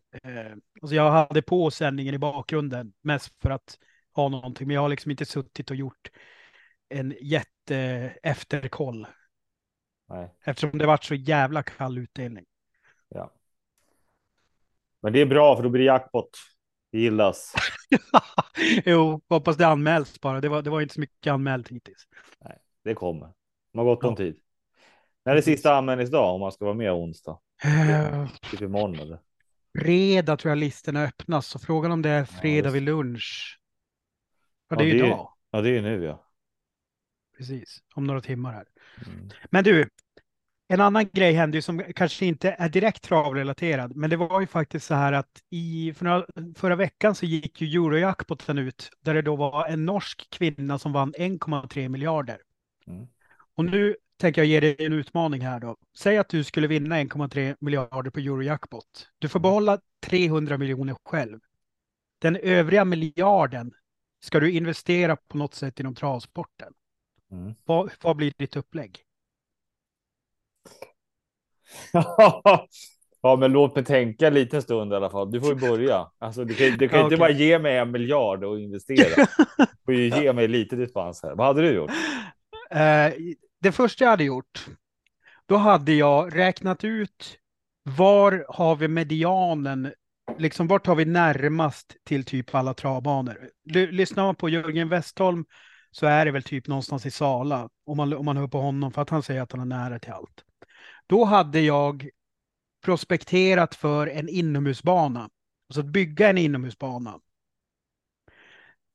alltså 0.82 0.94
jag 0.96 1.10
hade 1.10 1.42
på 1.42 1.70
sändningen 1.70 2.14
i 2.14 2.18
bakgrunden, 2.18 2.92
mest 3.02 3.32
för 3.42 3.50
att 3.50 3.78
ha 4.14 4.28
någonting, 4.28 4.66
men 4.66 4.74
jag 4.74 4.80
har 4.82 4.88
liksom 4.88 5.10
inte 5.10 5.24
suttit 5.26 5.70
och 5.70 5.76
gjort 5.76 6.10
en 6.88 7.14
jätte 7.20 7.76
efterkoll 8.22 9.06
Nej, 10.08 10.34
eftersom 10.44 10.78
det 10.78 10.86
varit 10.86 11.04
så 11.04 11.14
jävla 11.14 11.62
kall 11.62 11.98
utdelning. 11.98 12.44
ja. 13.08 13.32
Men 15.02 15.12
det 15.12 15.20
är 15.20 15.26
bra, 15.26 15.56
för 15.56 15.62
då 15.62 15.68
blir 15.68 15.78
det 15.80 15.86
jackpot. 15.86 16.30
Det 16.92 16.98
gillas. 16.98 17.54
jo, 18.84 19.20
hoppas 19.28 19.56
det 19.56 19.66
anmäls 19.66 20.20
bara. 20.20 20.40
Det 20.40 20.48
var, 20.48 20.62
det 20.62 20.70
var 20.70 20.80
inte 20.80 20.94
så 20.94 21.00
mycket 21.00 21.32
anmält 21.32 21.68
hittills. 21.68 22.06
Det 22.84 22.94
kommer. 22.94 23.32
De 23.72 23.78
har 23.78 23.84
gott 23.84 24.04
om 24.04 24.10
Ja. 24.10 24.16
tid. 24.16 24.40
När 25.24 25.32
är 25.32 25.36
det 25.36 25.42
sista 25.42 25.74
anmälningsdag 25.74 26.34
om 26.34 26.40
man 26.40 26.52
ska 26.52 26.64
vara 26.64 26.74
med 26.74 26.92
onsdag? 26.92 27.38
Eh, 27.64 28.28
Typ 28.50 28.60
imorgon 28.60 28.94
eller? 28.98 29.18
Fredag 29.78 30.36
tror 30.36 30.50
jag 30.50 30.58
listorna 30.58 31.02
öppnas, 31.04 31.46
så 31.46 31.58
frågan 31.58 31.92
om 31.92 32.02
det 32.02 32.10
är 32.10 32.24
fredag 32.24 32.70
vid 32.70 32.82
lunch. 32.82 33.59
Ja, 34.70 34.76
Ja, 34.76 34.84
det 34.84 34.90
är 34.90 34.94
det 34.94 35.00
är- 35.00 35.06
idag, 35.06 35.28
Ja, 35.50 35.60
det 35.60 35.78
är 35.78 35.82
nu 35.82 36.04
ja. 36.04 36.26
precis. 37.38 37.82
Om 37.94 38.04
några 38.04 38.20
timmar 38.20 38.52
här. 38.52 38.66
Mm. 39.06 39.28
Men 39.50 39.64
du, 39.64 39.88
en 40.68 40.80
annan 40.80 41.08
grej 41.12 41.32
hände 41.32 41.58
ju 41.58 41.62
som 41.62 41.82
kanske 41.96 42.26
inte 42.26 42.50
är 42.58 42.68
direkt 42.68 43.02
travrelaterad, 43.04 43.96
men 43.96 44.10
det 44.10 44.16
var 44.16 44.40
ju 44.40 44.46
faktiskt 44.46 44.86
så 44.86 44.94
här 44.94 45.12
att 45.12 45.42
i 45.50 45.92
förra, 45.96 46.26
förra 46.56 46.76
veckan 46.76 47.14
så 47.14 47.26
gick 47.26 47.60
ju 47.60 47.68
Eurojackpoten 47.68 48.58
ut 48.58 48.90
där 49.00 49.14
det 49.14 49.22
då 49.22 49.36
var 49.36 49.66
en 49.68 49.84
norsk 49.86 50.30
kvinna 50.30 50.78
som 50.78 50.92
vann 50.92 51.14
1,3 51.18 51.88
miljarder. 51.88 52.38
Mm. 52.86 53.06
Och 53.54 53.64
nu 53.64 53.96
tänker 54.16 54.40
jag 54.40 54.48
ge 54.48 54.60
dig 54.60 54.76
en 54.78 54.92
utmaning 54.92 55.40
här 55.40 55.60
då. 55.60 55.76
Säg 55.98 56.18
att 56.18 56.28
du 56.28 56.44
skulle 56.44 56.66
vinna 56.66 56.96
1,3 57.00 57.56
miljarder 57.60 58.10
på 58.10 58.20
Eurojackpot. 58.20 59.08
Du 59.18 59.28
får 59.28 59.40
behålla 59.40 59.78
300 60.00 60.58
miljoner 60.58 60.96
själv. 61.04 61.40
Den 62.18 62.36
övriga 62.36 62.84
miljarden 62.84 63.72
ska 64.20 64.40
du 64.40 64.52
investera 64.52 65.16
på 65.16 65.36
något 65.36 65.54
sätt 65.54 65.80
inom 65.80 65.94
travsporten. 65.94 66.72
Mm. 67.32 67.54
Vad, 67.64 67.90
vad 68.02 68.16
blir 68.16 68.32
ditt 68.36 68.56
upplägg? 68.56 69.04
ja, 73.22 73.36
men 73.38 73.52
låt 73.52 73.74
mig 73.74 73.84
tänka 73.84 74.26
en 74.26 74.34
liten 74.34 74.62
stund 74.62 74.92
i 74.92 74.96
alla 74.96 75.10
fall. 75.10 75.30
Du 75.30 75.40
får 75.40 75.48
ju 75.48 75.54
börja. 75.54 76.10
Alltså, 76.18 76.44
du 76.44 76.54
kan, 76.54 76.78
du 76.78 76.88
kan 76.88 76.98
Ja, 76.98 77.04
inte 77.04 77.16
bara 77.16 77.30
ge 77.30 77.58
mig 77.58 77.78
en 77.78 77.90
miljard 77.90 78.44
och 78.44 78.60
investera. 78.60 79.26
Du 79.58 79.66
får 79.84 79.94
ju 79.94 80.08
ge 80.22 80.32
mig 80.32 80.48
lite 80.48 80.76
dispens 80.76 81.22
här. 81.22 81.34
Vad 81.34 81.46
hade 81.46 81.62
du 81.62 81.72
gjort? 81.72 81.90
Eh, 82.70 83.12
det 83.60 83.72
första 83.72 84.04
jag 84.04 84.10
hade 84.10 84.24
gjort, 84.24 84.66
då 85.46 85.56
hade 85.56 85.92
jag 85.92 86.36
räknat 86.36 86.84
ut 86.84 87.38
var 87.82 88.44
har 88.48 88.76
vi 88.76 88.88
medianen, 88.88 89.92
liksom 90.40 90.66
vart 90.66 90.86
har 90.86 90.94
vi 90.94 91.04
närmast 91.04 91.96
till 92.04 92.24
typ 92.24 92.54
alla 92.54 92.74
travbanor. 92.74 93.50
Lyssnar 93.90 94.24
man 94.24 94.34
på 94.34 94.48
Jörgen 94.48 94.88
Westholm 94.88 95.44
så 95.90 96.06
är 96.06 96.24
det 96.24 96.30
väl 96.30 96.42
typ 96.42 96.66
någonstans 96.66 97.06
i 97.06 97.10
Sala, 97.10 97.68
om 97.86 97.96
man, 97.96 98.12
om 98.12 98.24
man 98.24 98.36
hör 98.36 98.48
på 98.48 98.60
honom, 98.60 98.92
för 98.92 99.02
att 99.02 99.10
han 99.10 99.22
säger 99.22 99.42
att 99.42 99.52
han 99.52 99.60
är 99.60 99.64
nära 99.64 99.98
till 99.98 100.12
allt. 100.12 100.44
Då 101.06 101.24
hade 101.24 101.60
jag 101.60 102.08
prospekterat 102.84 103.74
för 103.74 104.06
en 104.06 104.28
inomhusbana, 104.28 105.30
alltså 105.68 105.80
att 105.80 105.86
bygga 105.86 106.30
en 106.30 106.38
inomhusbana 106.38 107.20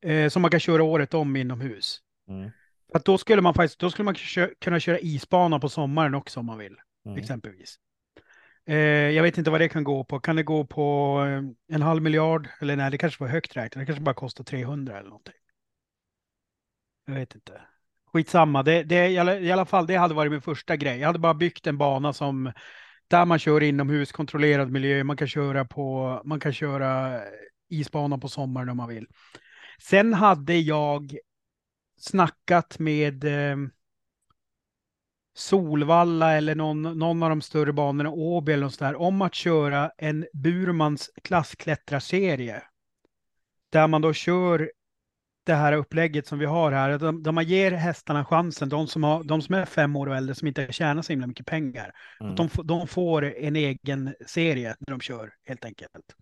eh, 0.02 0.28
som 0.28 0.42
man 0.42 0.50
kan 0.50 0.60
köra 0.60 0.82
året 0.82 1.14
om 1.14 1.36
inomhus. 1.36 2.00
Mm. 2.28 2.50
Att 2.94 3.04
då 3.04 3.18
skulle 3.18 3.42
man 3.42 3.54
faktiskt, 3.54 3.80
då 3.80 3.90
skulle 3.90 4.04
man 4.04 4.14
kunna 4.60 4.80
köra 4.80 4.98
isbana 4.98 5.58
på 5.58 5.68
sommaren 5.68 6.14
också 6.14 6.40
om 6.40 6.46
man 6.46 6.58
vill, 6.58 6.76
Mm. 7.06 7.18
exempelvis. 7.18 7.78
Eh, 8.66 8.76
jag 9.10 9.22
vet 9.22 9.38
inte 9.38 9.50
vad 9.50 9.60
det 9.60 9.68
kan 9.68 9.84
gå 9.84 10.04
på. 10.04 10.20
Kan 10.20 10.36
det 10.36 10.42
gå 10.42 10.66
på 10.66 11.18
eh, 11.26 11.74
en 11.76 11.82
halv 11.82 12.02
miljard? 12.02 12.48
Eller 12.60 12.76
nej, 12.76 12.90
det 12.90 12.98
kanske 12.98 13.24
var 13.24 13.30
högt 13.30 13.56
räknat. 13.56 13.82
Det 13.82 13.86
kanske 13.86 14.02
bara 14.02 14.14
kostar 14.14 14.44
300 14.44 14.98
eller 14.98 15.08
någonting. 15.08 15.34
Jag 17.06 17.14
vet 17.14 17.34
inte. 17.34 17.60
Skitsamma. 18.12 18.62
Det, 18.62 18.82
det, 18.82 19.08
i, 19.08 19.18
alla, 19.18 19.38
I 19.38 19.52
alla 19.52 19.66
fall, 19.66 19.86
det 19.86 19.96
hade 19.96 20.14
varit 20.14 20.32
min 20.32 20.42
första 20.42 20.76
grej. 20.76 20.98
Jag 20.98 21.06
hade 21.06 21.18
bara 21.18 21.34
byggt 21.34 21.66
en 21.66 21.78
bana 21.78 22.12
som 22.12 22.52
där 23.08 23.24
man 23.24 23.38
kör 23.38 23.62
inomhus, 23.62 24.12
kontrollerad 24.12 24.70
miljö. 24.70 25.04
Man 25.04 25.16
kan 25.16 25.28
köra 25.28 25.64
på, 25.64 26.22
man 26.24 26.40
kan 26.40 26.52
köra 26.52 27.20
isbana 27.68 28.18
på 28.18 28.28
sommaren 28.28 28.68
om 28.68 28.76
man 28.76 28.88
vill. 28.88 29.06
Sen 29.78 30.14
hade 30.14 30.54
jag 30.54 31.16
snackat 32.00 32.78
med 32.78 33.24
eh, 33.24 33.56
Solvalla 35.36 36.32
eller 36.32 36.54
någon, 36.54 36.82
någon 36.82 37.22
av 37.22 37.28
de 37.28 37.42
större 37.42 37.72
banorna, 37.72 38.10
Åby 38.10 38.52
eller 38.52 38.64
något 38.64 38.78
där, 38.78 39.00
om 39.00 39.22
att 39.22 39.34
köra 39.34 39.90
en 39.98 40.26
Burmans 40.32 41.10
klassklättrarserie. 41.24 42.62
Där 43.70 43.86
man 43.86 44.02
då 44.02 44.12
kör 44.12 44.70
det 45.46 45.54
här 45.54 45.72
upplägget 45.72 46.26
som 46.26 46.38
vi 46.38 46.46
har 46.46 46.72
här, 46.72 46.98
där, 46.98 47.12
där 47.12 47.32
man 47.32 47.44
ger 47.44 47.72
hästarna 47.72 48.24
chansen, 48.24 48.68
de 48.68 48.86
som, 48.86 49.02
har, 49.02 49.24
de 49.24 49.42
som 49.42 49.54
är 49.54 49.64
fem 49.64 49.96
år 49.96 50.06
och 50.06 50.16
äldre 50.16 50.34
som 50.34 50.48
inte 50.48 50.72
tjänar 50.72 51.02
så 51.02 51.12
himla 51.12 51.26
mycket 51.26 51.46
pengar, 51.46 51.92
Mm. 52.20 52.32
att 52.32 52.36
de, 52.36 52.48
de 52.66 52.88
får 52.88 53.24
en 53.24 53.56
egen 53.56 54.14
serie 54.26 54.76
när 54.78 54.90
de 54.90 55.00
kör 55.00 55.32
helt 55.44 55.64
enkelt. 55.64 56.14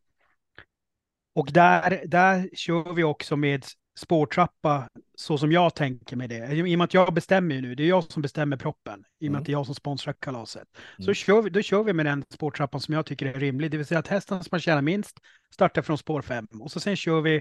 Och 1.34 1.48
där, 1.52 2.02
där 2.06 2.48
kör 2.56 2.92
vi 2.92 3.04
också 3.04 3.36
med 3.36 3.64
spårtrappa 3.98 4.88
så 5.14 5.38
som 5.38 5.52
jag 5.52 5.74
tänker 5.74 6.16
med 6.16 6.28
det. 6.30 6.52
I 6.52 6.62
och 6.62 6.78
med 6.78 6.84
att 6.84 6.94
jag 6.94 7.14
bestämmer 7.14 7.54
ju 7.54 7.60
nu, 7.60 7.74
det 7.74 7.82
är 7.82 7.88
jag 7.88 8.04
som 8.04 8.22
bestämmer 8.22 8.56
proppen, 8.56 9.04
i 9.20 9.28
och 9.28 9.32
med 9.32 9.38
Mm. 9.38 9.40
att 9.40 9.44
det 9.46 9.50
är 9.50 9.52
jag 9.52 9.66
som 9.66 9.74
sponsrar 9.74 10.12
kalaset. 10.20 10.68
Så 10.96 11.02
Mm. 11.02 11.14
kör 11.14 11.42
vi, 11.42 11.50
då 11.50 11.62
kör 11.62 11.84
vi 11.84 11.92
med 11.92 12.06
den 12.06 12.24
spårtrappan 12.30 12.80
som 12.80 12.94
jag 12.94 13.06
tycker 13.06 13.26
är 13.26 13.40
rimlig, 13.40 13.70
det 13.70 13.76
vill 13.76 13.86
säga 13.86 13.98
att 13.98 14.08
hästen 14.08 14.44
som 14.44 14.48
man 14.52 14.60
tjänar 14.60 14.82
minst 14.82 15.18
startar 15.50 15.82
från 15.82 15.98
spår 15.98 16.22
fem. 16.22 16.46
Och 16.60 16.70
så 16.72 16.80
sen 16.80 16.96
kör 16.96 17.20
vi, 17.20 17.40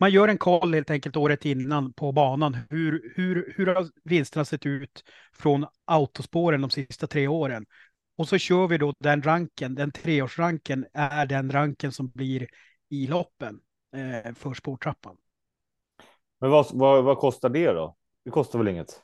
man 0.00 0.10
gör 0.10 0.28
en 0.28 0.38
koll 0.38 0.74
helt 0.74 0.90
enkelt 0.90 1.16
året 1.16 1.44
innan 1.44 1.92
på 1.92 2.12
banan, 2.12 2.56
hur, 2.70 3.12
hur, 3.16 3.54
hur 3.56 3.66
har 3.66 3.88
vinsterna 4.04 4.44
sett 4.44 4.66
ut 4.66 5.04
från 5.32 5.66
autospåren 5.84 6.60
de 6.60 6.70
sista 6.70 7.06
tre 7.06 7.28
åren. 7.28 7.66
Och 8.18 8.28
så 8.28 8.38
kör 8.38 8.66
vi 8.66 8.78
då 8.78 8.94
den 8.98 9.22
ranken, 9.22 9.74
den 9.74 9.92
treårsranken 9.92 10.86
är 10.94 11.26
den 11.26 11.50
ranken 11.52 11.92
som 11.92 12.08
blir 12.10 12.46
i 12.90 13.06
loppen 13.06 13.60
eh, 13.96 14.34
för 14.34 14.54
spårtrappan. 14.54 15.16
Men 16.40 16.50
vad, 16.50 16.66
vad, 16.72 17.04
vad 17.04 17.18
kostar 17.18 17.48
det 17.48 17.72
då? 17.72 17.96
Det 18.24 18.30
kostar 18.30 18.58
väl 18.58 18.68
inget? 18.68 19.02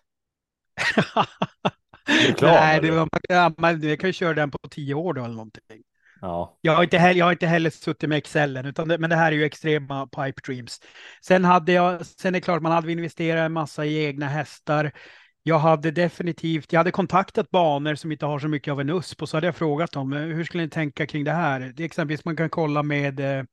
Reklam, 2.29 2.51
Nej, 2.51 2.81
det 2.81 2.91
var, 2.91 3.09
ja, 3.29 3.53
man, 3.59 3.83
jag 3.83 4.01
kan 4.01 4.09
ju 4.09 4.12
köra 4.12 4.35
den 4.35 4.51
på 4.51 4.59
tio 4.71 4.95
år 4.95 5.15
då 5.15 5.25
eller 5.25 5.35
någonting. 5.35 5.83
Ja. 6.21 6.59
Jag 6.61 6.75
har 6.75 6.83
inte 6.83 6.99
heller, 6.99 7.19
jag 7.19 7.27
har 7.27 7.33
inte 7.33 7.47
heller 7.47 7.71
suttit 7.71 8.09
med 8.09 8.19
Excelen, 8.19 8.67
utan 8.67 8.89
det, 8.89 8.99
men 8.99 9.11
det 9.11 9.17
här 9.17 9.33
är 9.33 9.37
ju 9.37 9.45
extrema 9.45 10.07
pipe 10.07 10.41
dreams. 10.47 10.81
Sen 11.25 11.45
hade 11.45 11.73
jag, 11.73 12.07
sen 12.07 12.35
är 12.35 12.41
det 12.41 12.45
klart 12.45 12.62
man 12.62 12.73
hade 12.73 12.93
investerat 12.93 13.47
en 13.47 13.53
massa 13.53 13.85
i 13.85 14.05
egna 14.05 14.27
hästar. 14.27 14.93
Jag 15.43 15.59
hade 15.59 15.91
definitivt, 15.91 16.73
jag 16.73 16.81
hade 16.81 16.91
kontaktat 16.91 17.51
banor 17.51 17.95
som 17.95 18.12
inte 18.12 18.27
har 18.27 18.39
så 18.39 18.49
mycket 18.49 18.73
av 18.73 18.81
en 18.81 18.91
USP 18.91 19.23
och 19.23 19.29
så 19.29 19.37
hade 19.37 19.47
jag 19.47 19.57
frågat 19.57 19.93
dem, 19.93 20.12
eh, 20.12 20.21
hur 20.21 20.45
skulle 20.45 20.62
ni 20.62 20.71
tänka 20.71 21.07
kring 21.07 21.25
det 21.25 21.33
här? 21.33 21.61
Det 21.61 21.83
är 21.83 21.85
exempelvis 21.85 22.25
man 22.25 22.37
kan 22.37 22.51
kolla 22.51 22.83
med, 22.83 23.21
eh, 23.21 23.45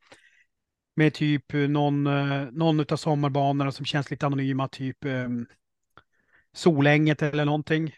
med 0.99 1.13
typ 1.13 1.53
någon, 1.53 2.07
eh, 2.07 2.47
någon 2.51 2.79
av 2.79 2.95
sommarbanorna 2.95 3.71
som 3.71 3.85
känns 3.85 4.11
lite 4.11 4.25
anonyma, 4.25 4.67
typ 4.67 5.05
eh, 5.05 5.29
Solänget 6.53 7.21
eller 7.21 7.45
någonting. 7.45 7.91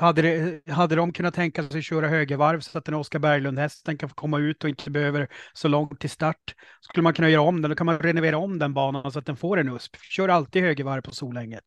Hade, 0.00 0.22
det, 0.22 0.72
hade 0.72 0.96
de 0.96 1.12
kunnat 1.12 1.34
tänka 1.34 1.62
sig 1.62 1.78
att 1.78 1.84
köra 1.84 2.08
högervarv 2.08 2.60
så 2.60 2.78
att 2.78 2.84
den 2.84 2.94
Oskar 2.94 3.18
Berglund-hästen 3.18 3.98
kan 3.98 4.08
få 4.08 4.14
komma 4.14 4.38
ut 4.38 4.64
och 4.64 4.70
inte 4.70 4.90
behöver 4.90 5.28
så 5.52 5.68
långt 5.68 6.00
till 6.00 6.10
start. 6.10 6.54
Skulle 6.80 7.02
man 7.02 7.14
kunna 7.14 7.28
göra 7.28 7.42
om 7.42 7.62
den, 7.62 7.70
då 7.70 7.74
kan 7.76 7.86
man 7.86 7.98
renovera 7.98 8.38
om 8.38 8.58
den 8.58 8.74
banan 8.74 9.12
så 9.12 9.18
att 9.18 9.26
den 9.26 9.36
får 9.36 9.58
en 9.58 9.68
USP. 9.68 9.96
Kör 9.96 10.28
alltid 10.28 10.62
högervarv 10.62 11.02
på 11.02 11.10
Solänget. 11.10 11.64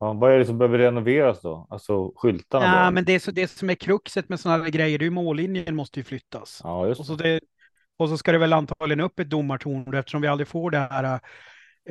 ja. 0.00 0.12
Vad 0.12 0.32
är 0.32 0.38
det 0.38 0.44
som 0.44 0.58
behöver 0.58 0.78
renoveras 0.78 1.40
då? 1.42 1.66
Alltså 1.70 2.12
skyltarna? 2.16 2.66
Ja, 2.66 2.84
då? 2.84 2.90
men 2.90 3.04
det, 3.04 3.12
är 3.12 3.18
så, 3.18 3.30
det 3.30 3.48
som 3.48 3.70
är 3.70 3.74
kruxet 3.74 4.28
med 4.28 4.40
sådana 4.40 4.64
här 4.64 4.70
grejer, 4.70 4.98
det 4.98 5.02
är 5.02 5.06
ju 5.06 5.10
mållinjen 5.10 5.76
måste 5.76 6.00
ju 6.00 6.04
flyttas. 6.04 6.60
Ja, 6.64 6.86
just 6.88 7.00
Och 7.00 7.06
så, 7.06 7.14
det. 7.14 7.40
Och 8.00 8.08
så 8.08 8.18
ska 8.18 8.32
det 8.32 8.38
väl 8.38 8.52
antagligen 8.52 9.00
upp 9.00 9.18
ett 9.20 9.30
domartorn 9.30 9.94
eftersom 9.94 10.22
vi 10.22 10.28
aldrig 10.28 10.48
får 10.48 10.70
det 10.70 10.78
här 10.78 11.20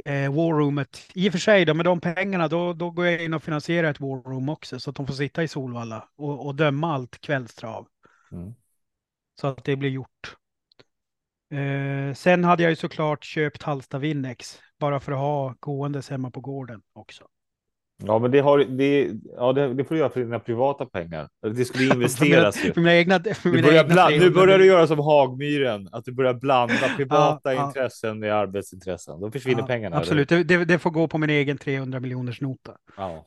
eh, 0.05 0.33
warroomet. 0.33 1.09
I 1.13 1.29
och 1.29 1.31
för 1.31 1.39
sig, 1.39 1.65
då, 1.65 1.73
med 1.73 1.85
de 1.85 2.01
pengarna, 2.01 2.47
då, 2.47 2.73
då 2.73 2.91
går 2.91 3.05
jag 3.05 3.23
in 3.23 3.33
och 3.33 3.43
finansierar 3.43 3.91
ett 3.91 3.99
warroom 3.99 4.49
också 4.49 4.79
så 4.79 4.89
att 4.89 4.95
de 4.95 5.07
får 5.07 5.13
sitta 5.13 5.43
i 5.43 5.47
Solvalla 5.47 6.09
och, 6.15 6.45
och 6.45 6.55
döma 6.55 6.93
allt 6.93 7.21
kvällstrav. 7.21 7.87
Mm. 8.31 8.53
Så 9.41 9.47
att 9.47 9.63
det 9.63 9.75
blir 9.75 9.89
gjort. 9.89 10.35
Eh, 11.53 12.13
sen 12.13 12.43
hade 12.43 12.63
jag 12.63 12.69
ju 12.69 12.75
såklart 12.75 13.23
köpt 13.23 13.63
Halsta 13.63 13.97
Winnex 13.97 14.59
bara 14.79 14.99
för 14.99 15.11
att 15.11 15.17
ha 15.17 15.55
gåendes 15.59 16.09
hemma 16.09 16.31
på 16.31 16.41
gården 16.41 16.81
också. 16.93 17.27
Ja, 18.03 18.19
men 18.19 18.31
det, 18.31 18.39
har, 18.39 18.57
det, 18.57 19.11
ja, 19.35 19.53
det, 19.53 19.73
det 19.73 19.83
får 19.83 19.95
du 19.95 19.99
göra 19.99 20.09
för 20.09 20.19
dina 20.19 20.39
privata 20.39 20.85
pengar. 20.85 21.29
Det 21.41 21.65
skulle 21.65 21.85
investeras 21.93 22.65
ju. 22.65 22.73
För 22.73 22.81
mina 22.81 22.95
egna, 22.95 23.19
för 23.19 23.49
mina 23.49 23.67
börjar 23.67 23.83
egna 23.83 23.93
bland, 23.93 24.13
nu 24.13 24.19
300 24.19 24.41
börjar 24.41 24.59
du 24.59 24.65
göra 24.65 24.87
som 24.87 24.99
Hagmyren, 24.99 25.89
att 25.91 26.05
du 26.05 26.11
börjar 26.11 26.33
blanda 26.33 26.87
privata 26.97 27.53
ja. 27.53 27.67
intressen 27.67 28.19
med 28.19 28.33
arbetsintressen. 28.33 29.19
Då 29.19 29.31
försvinner 29.31 29.61
Ja, 29.61 29.67
pengarna. 29.67 29.97
Absolut, 29.97 30.29
det, 30.29 30.65
det, 30.65 30.79
får 30.79 30.91
gå 30.91 31.07
på 31.07 31.17
min 31.17 31.29
egen 31.29 31.57
300 31.57 31.99
miljoners 31.99 32.41
nota. 32.41 32.77
Ja. 32.97 33.25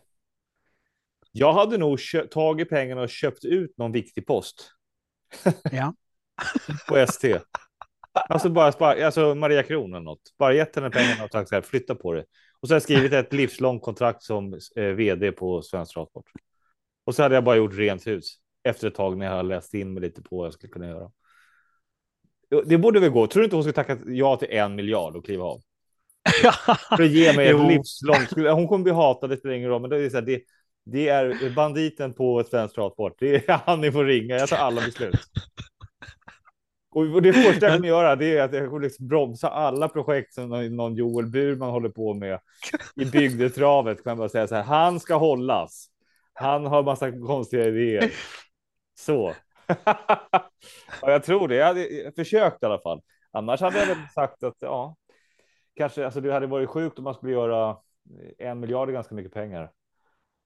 Jag 1.33 1.53
hade 1.53 1.79
nog 1.79 1.99
tagit 2.31 2.69
pengarna 2.69 3.03
och 3.03 3.09
köpt 3.09 3.45
ut 3.45 3.79
någon 3.79 3.93
viktig 3.93 4.27
post 4.27 4.71
Ja. 5.73 5.95
på 6.89 6.97
ST. 6.97 7.39
Alltså 8.13 8.51
bara 8.51 8.73
spara, 8.73 9.07
alltså 9.07 9.35
Maria 9.35 9.63
Kron 9.63 9.95
eller 9.95 10.05
något. 10.05 10.23
Bara 10.39 10.55
gett 10.55 10.77
henne 10.77 10.91
pengarna 10.91 11.25
och 11.25 11.31
sagt 11.31 11.49
så 11.49 11.55
här, 11.55 11.63
flytta 11.63 11.95
på 11.95 12.13
det. 12.13 12.25
Och 12.63 12.69
så 12.69 12.75
har 12.75 12.77
jag 12.77 12.83
skrivit 12.83 13.13
ett 13.13 13.33
livslångt 13.33 13.83
kontrakt 13.83 14.23
som 14.23 14.59
eh, 14.77 14.85
vd 14.85 15.33
på 15.33 15.63
Svensk 15.63 15.95
Travsport. 15.95 16.27
Och 17.05 17.15
så 17.15 17.23
hade 17.23 17.35
jag 17.35 17.45
bara 17.45 17.57
gjort 17.57 17.75
rent 17.75 18.07
hus 18.07 18.35
efter 18.63 18.89
ett 18.89 18.95
tag 18.95 19.19
när 19.19 19.27
jag 19.27 19.33
har 19.33 19.43
läst 19.43 19.75
in 19.75 19.95
mig 19.95 20.01
lite 20.01 20.23
på 20.23 20.37
vad 20.37 20.47
jag 20.47 20.55
skulle 20.55 20.73
kunna 20.73 20.89
göra. 20.89 21.11
Det 22.65 22.79
borde 22.79 23.01
väl 23.01 23.11
gå. 23.11 23.27
Tror 23.27 23.41
du 23.41 23.45
inte 23.45 23.57
hon 23.57 23.63
skulle 23.63 23.73
tacka 23.73 23.99
ja 24.07 24.37
till 24.37 24.49
en 24.51 24.75
miljard 24.75 25.17
och 25.17 25.25
kliva 25.25 25.45
av? 25.45 25.63
För 26.97 27.03
att 27.03 27.11
ge 27.11 27.37
mig 27.37 27.49
ett 27.49 27.69
livslångt. 27.69 28.31
Hon 28.55 28.69
kommer 28.69 28.83
bli 28.83 28.93
hatad, 28.93 29.31
det 29.31 29.37
spelar 29.37 29.55
ingen 29.55 29.69
roll. 29.69 29.81
Men 29.81 29.91
det 29.91 29.97
är, 29.97 30.11
så 30.11 30.17
här, 30.17 30.23
det, 30.23 30.43
det 30.85 31.09
är 31.09 31.55
banditen 31.55 32.13
på 32.15 32.45
svenskt 32.45 32.75
travsport. 32.75 33.17
Det 33.19 33.49
är 33.49 33.61
han 33.67 33.81
ni 33.81 33.93
får 33.93 34.05
ringa. 34.05 34.37
Jag 34.37 34.49
tar 34.49 34.57
alla 34.57 34.81
beslut. 34.81 35.21
Och 36.95 37.23
det 37.23 37.33
första 37.33 37.67
jag 37.67 37.77
kommer 37.77 37.89
göra 37.89 38.17
det 38.17 38.37
är 38.37 38.43
att 38.43 38.53
jag 38.53 38.69
kommer 38.69 38.83
liksom 38.83 39.09
bromsa 39.09 39.49
alla 39.49 39.89
projekt 39.89 40.35
som 40.35 40.49
någon- 40.77 40.95
Joel 40.95 41.27
Burman 41.27 41.71
håller 41.71 41.89
på 41.89 42.15
med 42.15 42.41
i 42.97 43.05
bygdetravet. 43.05 44.03
Kan 44.05 44.11
jag 44.11 44.19
bara 44.19 44.29
säga 44.29 44.47
så 44.47 44.55
här, 44.55 44.63
han 44.63 45.01
ska 45.01 45.15
hållas. 45.15 45.89
Han 46.33 46.67
har 46.67 46.83
massa 46.83 47.13
konstiga 47.13 47.65
idéer. 47.69 48.11
Så. 48.99 49.33
ja, 51.03 51.11
jag 51.11 51.25
tror 51.25 51.49
det. 51.49 51.55
Jag 51.55 51.67
hade 51.67 52.13
försökt 52.17 52.63
i 52.63 52.67
alla 52.67 52.79
fall. 52.81 53.03
Annars 53.31 53.61
hade 53.61 53.79
jag 53.79 53.87
väl 53.87 53.97
sagt 54.15 54.43
att 54.43 54.57
ja, 54.61 54.97
kanske 55.77 56.05
alltså 56.05 56.21
det 56.21 56.33
hade 56.33 56.47
varit 56.47 56.69
sjukt 56.69 56.99
om 56.99 57.05
man 57.05 57.15
skulle 57.15 57.33
göra 57.33 57.77
en 58.39 58.61
miljard 58.61 58.89
är 58.89 58.93
ganska 58.93 59.15
mycket 59.15 59.33
pengar. 59.35 59.71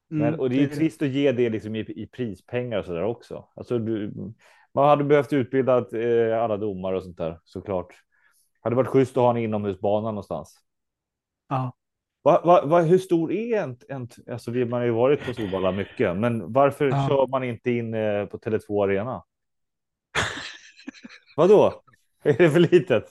Men, 0.09 0.29
Mm, 0.29 0.41
och 0.41 0.51
det 0.51 0.57
är 0.57 0.69
det- 0.69 0.75
trist 0.75 1.03
att 1.03 1.09
ge 1.09 1.33
det 1.33 1.51
liksom 1.51 1.77
i, 1.77 1.81
i 1.81 2.07
prispengar 2.07 2.79
och 2.79 2.85
så 2.85 2.93
där 2.93 3.03
också. 3.05 3.49
Alltså, 3.57 3.79
du, 3.79 4.13
man 4.77 4.89
hade 4.89 5.05
behövt 5.05 5.33
utbilda 5.33 5.79
eh, 5.99 6.43
alla 6.43 6.57
domare 6.57 6.97
och 6.97 7.03
sånt 7.03 7.17
där 7.19 7.41
såklart. 7.45 7.95
Hade 8.61 8.77
varit 8.77 8.89
schysst 8.89 9.17
att 9.17 9.23
ha 9.23 9.31
en 9.31 9.37
inomhusbana 9.37 10.09
någonstans. 10.09 10.59
Ja. 11.49 11.73
Va, 12.23 12.43
va, 12.45 12.67
va, 12.67 12.81
hur 12.83 12.99
stor 12.99 13.33
är 13.33 13.63
en, 13.63 13.77
en 13.89 14.09
alltså 14.33 14.51
vi, 14.51 14.65
man 14.65 14.81
har 14.81 14.87
ju 14.87 14.93
varit 14.93 15.27
på 15.27 15.35
Solvalla 15.35 15.73
mycket, 15.73 16.17
men 16.17 16.53
varför 16.53 16.89
Ja. 16.89 17.07
kör 17.09 17.27
man 17.27 17.45
inte 17.45 17.71
in 17.71 17.95
eh, 17.95 18.27
på 18.27 18.39
Tele2 18.39 18.85
Arena? 18.85 19.23
Vadå? 21.37 21.83
Är 22.23 22.33
det 22.39 22.51
för 22.51 22.61
litet? 22.61 23.05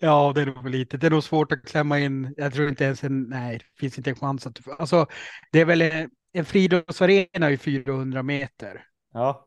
Ja, 0.00 0.32
det 0.34 0.42
är 0.42 0.46
nog 0.46 0.62
för 0.62 0.68
lite. 0.68 0.96
Det 0.96 1.06
är 1.06 1.10
nog 1.10 1.24
svårt 1.24 1.52
att 1.52 1.66
klämma 1.66 1.98
in. 1.98 2.34
Jag 2.36 2.54
tror 2.54 2.68
inte 2.68 2.84
ens 2.84 3.04
en, 3.04 3.22
nej, 3.22 3.58
det 3.58 3.64
finns 3.80 3.98
inte 3.98 4.10
en 4.10 4.16
chans 4.16 4.46
att, 4.46 4.60
alltså 4.78 5.06
det 5.52 5.60
är 5.60 5.64
väl 5.64 5.82
en, 5.82 6.10
en 6.32 6.44
friidrottsarena 6.44 7.50
i 7.50 7.58
400 7.58 8.22
meter. 8.22 8.84
Ja, 9.12 9.46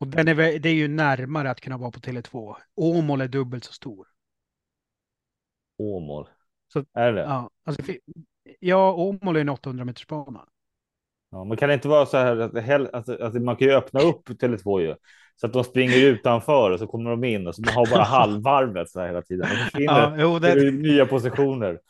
Och 0.00 0.06
den 0.06 0.28
är, 0.28 0.58
det 0.58 0.68
är 0.68 0.74
ju 0.74 0.88
närmare 0.88 1.50
att 1.50 1.60
kunna 1.60 1.76
vara 1.76 1.90
på 1.90 2.00
Tele2. 2.00 2.56
Åmål 2.74 3.20
är 3.20 3.28
dubbelt 3.28 3.64
så 3.64 3.72
stor. 3.72 4.06
Åmål. 5.78 6.28
Så- 6.72 6.84
är 6.94 7.12
det? 7.12 7.20
Ja, 7.20 7.50
alltså, 7.64 7.82
ja 8.60 8.92
Åmål 8.92 9.36
är 9.36 9.40
en 9.40 9.48
800 9.48 9.84
meters 9.84 10.06
bana. 10.06 10.46
Ja, 11.30 11.44
men 11.44 11.56
kan 11.56 11.68
det 11.68 11.74
inte 11.74 11.88
vara 11.88 12.06
så 12.06 12.16
här 12.16 12.36
att, 12.36 12.94
att, 12.94 13.08
att 13.08 13.42
man 13.42 13.56
kan 13.56 13.68
ju 13.68 13.74
öppna 13.74 14.00
upp 14.00 14.28
Tele2 14.28 14.80
ju 14.80 14.94
så 15.36 15.46
att 15.46 15.52
de 15.52 15.64
springer 15.64 15.96
utanför 15.96 16.70
och 16.70 16.78
så 16.78 16.86
kommer 16.86 17.10
de 17.10 17.24
in 17.24 17.46
och 17.46 17.54
så 17.54 17.62
man 17.62 17.74
har 17.74 17.86
bara 17.86 18.02
halvvarvet 18.18 18.90
så 18.90 19.00
här 19.00 19.06
hela 19.06 19.22
tiden. 19.22 19.48
Ja, 19.72 20.14
jo, 20.18 20.38
det 20.38 20.54
det, 20.54 20.70
nya 20.70 21.06
positioner. 21.06 21.80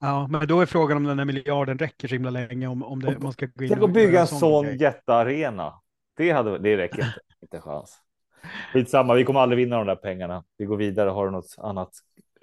ja, 0.00 0.26
men 0.30 0.48
då 0.48 0.60
är 0.60 0.66
frågan 0.66 0.96
om 0.96 1.04
den 1.04 1.18
här 1.18 1.26
miljarden 1.26 1.78
räcker 1.78 2.08
så 2.08 2.14
himla 2.14 2.30
länge 2.30 2.66
om, 2.66 2.82
om 2.82 3.02
det, 3.02 3.18
man 3.18 3.32
ska 3.32 3.46
gå 3.46 3.64
in 3.64 3.70
Tänk 3.70 3.82
att 3.82 3.92
bygga 3.92 4.20
en 4.20 4.26
sån 4.26 4.78
jättearena. 4.78 5.72
Det, 6.16 6.30
hade, 6.30 6.58
det 6.58 6.76
räcker 6.76 7.04
inte. 7.04 7.20
Inte 7.40 7.60
chans. 7.60 8.02
Skitsamma, 8.72 9.14
vi 9.14 9.24
kommer 9.24 9.40
aldrig 9.40 9.56
vinna 9.56 9.76
de 9.76 9.86
där 9.86 9.96
pengarna. 9.96 10.44
Vi 10.56 10.64
går 10.64 10.76
vidare. 10.76 11.10
Har 11.10 11.26
du 11.26 11.32
något 11.32 11.54
annat 11.58 11.90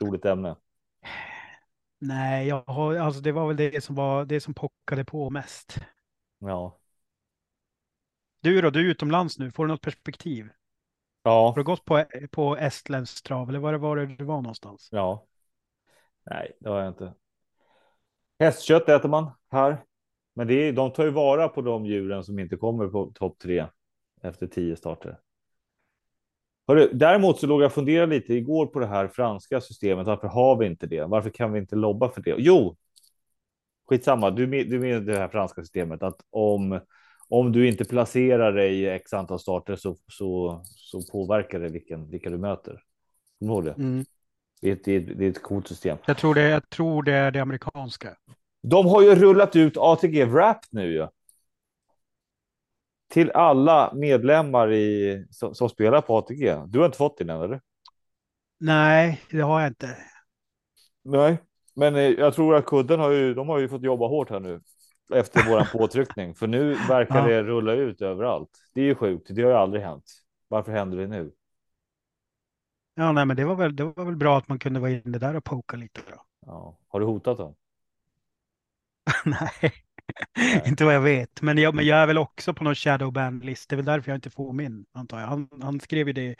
roligt 0.01 0.25
ämne? 0.25 0.55
Nej, 1.99 2.47
jag 2.47 2.63
har, 2.67 2.95
alltså 2.95 3.21
det 3.21 3.31
var 3.31 3.47
väl 3.47 3.57
det 3.57 3.83
som 3.83 3.95
var 3.95 4.25
det 4.25 4.39
som 4.39 4.53
pockade 4.53 5.05
på 5.05 5.29
mest. 5.29 5.77
Ja. 6.39 6.79
Du 8.41 8.61
då, 8.61 8.69
du 8.69 8.79
är 8.79 8.91
utomlands 8.91 9.39
nu, 9.39 9.51
får 9.51 9.65
du 9.65 9.71
något 9.71 9.81
perspektiv? 9.81 10.49
Ja. 11.23 11.47
Har 11.47 11.55
du 11.55 11.63
gått 11.63 11.85
på, 11.85 12.05
på 12.31 12.57
estländsk 12.57 13.23
trav 13.23 13.49
eller 13.49 13.59
var 13.59 13.71
det 13.71 13.77
var 13.77 13.95
det 13.97 14.05
du 14.05 14.23
var 14.23 14.41
någonstans? 14.41 14.89
Ja. 14.91 15.25
Nej, 16.23 16.57
det 16.59 16.69
har 16.69 16.79
jag 16.79 16.87
inte. 16.87 17.13
Hästkött 18.39 18.89
äter 18.89 19.09
man 19.09 19.31
här. 19.51 19.83
Men 20.33 20.47
det 20.47 20.53
är, 20.53 20.73
de 20.73 20.91
tar 20.91 21.03
ju 21.05 21.09
vara 21.11 21.47
på 21.49 21.61
de 21.61 21.85
djuren 21.85 22.23
som 22.23 22.39
inte 22.39 22.57
kommer 22.57 22.87
på 22.87 23.11
topp 23.15 23.39
tre 23.39 23.65
efter 24.21 24.47
tio 24.47 24.75
starter. 24.75 25.19
Hörru, 26.67 26.89
däremot 26.93 27.39
så 27.39 27.47
låg 27.47 27.61
jag 27.61 27.65
och 27.65 27.73
funderade 27.73 28.15
lite 28.15 28.33
igår 28.33 28.65
på 28.65 28.79
det 28.79 28.87
här 28.87 29.07
franska 29.07 29.61
systemet. 29.61 30.07
Varför 30.07 30.27
har 30.27 30.57
vi 30.57 30.65
inte 30.65 30.87
det? 30.87 31.05
Varför 31.05 31.29
kan 31.29 31.51
vi 31.53 31.59
inte 31.59 31.75
lobba 31.75 32.09
för 32.09 32.21
det? 32.21 32.35
Jo, 32.37 32.77
skitsamma. 33.89 34.31
Du 34.31 34.45
du 34.63 34.79
med 34.79 35.05
det 35.05 35.17
här 35.17 35.27
franska 35.27 35.61
systemet 35.61 36.03
att 36.03 36.21
om 36.29 36.79
om 37.29 37.51
du 37.51 37.67
inte 37.67 37.85
placerar 37.85 38.53
dig 38.53 38.79
i 38.79 38.89
x 38.89 39.13
antal 39.13 39.39
starter 39.39 39.75
så, 39.75 39.95
så, 40.11 40.61
så 40.65 41.01
påverkar 41.11 41.59
det 41.59 41.69
vilken, 41.69 42.09
vilka 42.09 42.29
du 42.29 42.37
möter. 42.37 42.83
Kommer 43.39 43.51
du 43.53 43.55
ihåg 43.55 43.65
det? 43.65 43.83
Mm. 43.83 44.05
Det, 44.61 44.69
är, 44.69 44.73
ett- 44.73 44.83
det, 44.83 44.91
är, 44.91 44.99
ett- 44.99 45.17
det 45.17 45.25
är 45.25 45.29
ett 45.29 45.43
coolt 45.43 45.67
system. 45.67 45.97
Jag, 46.05 46.17
tror 46.17 46.35
det, 46.35 46.49
jag 46.49 46.69
tror 46.69 47.03
det 47.03 47.13
är 47.13 47.31
det 47.31 47.39
amerikanska. 47.39 48.17
De 48.63 48.85
har 48.85 49.01
ju 49.01 49.15
rullat 49.15 49.55
ut 49.55 49.77
ATG 49.77 50.25
Wrapped 50.25 50.67
nu 50.71 50.93
ju. 50.93 51.07
Till 53.09 53.31
alla 53.31 53.93
medlemmar 53.93 54.71
i, 54.73 55.25
som, 55.29 55.55
som 55.55 55.69
spelar 55.69 56.01
på 56.01 56.17
ATG. 56.17 56.55
Du 56.67 56.79
har 56.79 56.85
inte 56.85 56.97
fått 56.97 57.17
den 57.17 57.29
än, 57.29 57.41
eller? 57.41 57.61
Nej, 58.59 59.21
det 59.31 59.41
har 59.41 59.61
jag 59.61 59.69
inte. 59.69 59.97
Nej, 61.03 61.37
men 61.75 61.95
eh, 61.95 62.01
jag 62.01 62.33
tror 62.33 62.55
att 62.55 62.65
kudden 62.65 62.99
har 62.99 63.11
ju, 63.11 63.33
de 63.33 63.49
har 63.49 63.59
ju 63.59 63.67
fått 63.69 63.83
jobba 63.83 64.07
hårt 64.07 64.29
här 64.29 64.39
nu 64.39 64.61
efter 65.13 65.49
våran 65.49 65.65
påtryckning, 65.73 66.35
för 66.35 66.47
nu 66.47 66.73
verkar 66.89 67.19
Ja. 67.19 67.27
det 67.27 67.43
rulla 67.43 67.73
ut 67.73 68.01
överallt. 68.01 68.49
Det 68.73 68.81
är 68.81 68.85
ju 68.85 68.95
sjukt. 68.95 69.27
Det 69.35 69.41
har 69.43 69.49
ju 69.49 69.55
aldrig 69.57 69.83
hänt. 69.83 70.05
Varför 70.47 70.71
händer 70.71 70.97
det 70.97 71.07
nu? 71.07 71.31
Ja, 72.95 73.11
nej, 73.11 73.25
men 73.25 73.37
det 73.37 73.45
var, 73.45 73.55
väl, 73.55 73.75
det 73.75 73.83
var 73.83 74.05
väl 74.05 74.15
bra 74.15 74.37
att 74.37 74.47
man 74.47 74.59
kunde 74.59 74.79
vara 74.79 74.91
inne 74.91 75.17
där 75.17 75.35
och 75.35 75.43
poka 75.43 75.77
lite. 75.77 76.01
Bra. 76.07 76.25
Ja. 76.45 76.77
Har 76.87 76.99
du 76.99 77.05
hotat 77.05 77.37
dem? 77.37 77.55
nej, 79.25 79.73
inte 80.65 80.85
vad 80.85 80.95
jag 80.95 81.01
vet. 81.01 81.41
Men 81.41 81.57
jag, 81.57 81.75
men 81.75 81.85
jag 81.85 81.97
är 81.97 82.07
väl 82.07 82.17
också 82.17 82.53
på 82.53 82.63
någon 82.63 82.75
shadow 82.75 83.11
ban-list. 83.11 83.69
Det 83.69 83.73
är 83.73 83.77
väl 83.77 83.85
därför 83.85 84.11
jag 84.11 84.17
inte 84.17 84.29
får 84.29 84.53
min, 84.53 84.85
antar 84.93 85.19
jag. 85.19 85.27
Han, 85.27 85.47
han 85.61 85.79
skrev 85.79 86.07
ju 86.07 86.13
det 86.13 86.35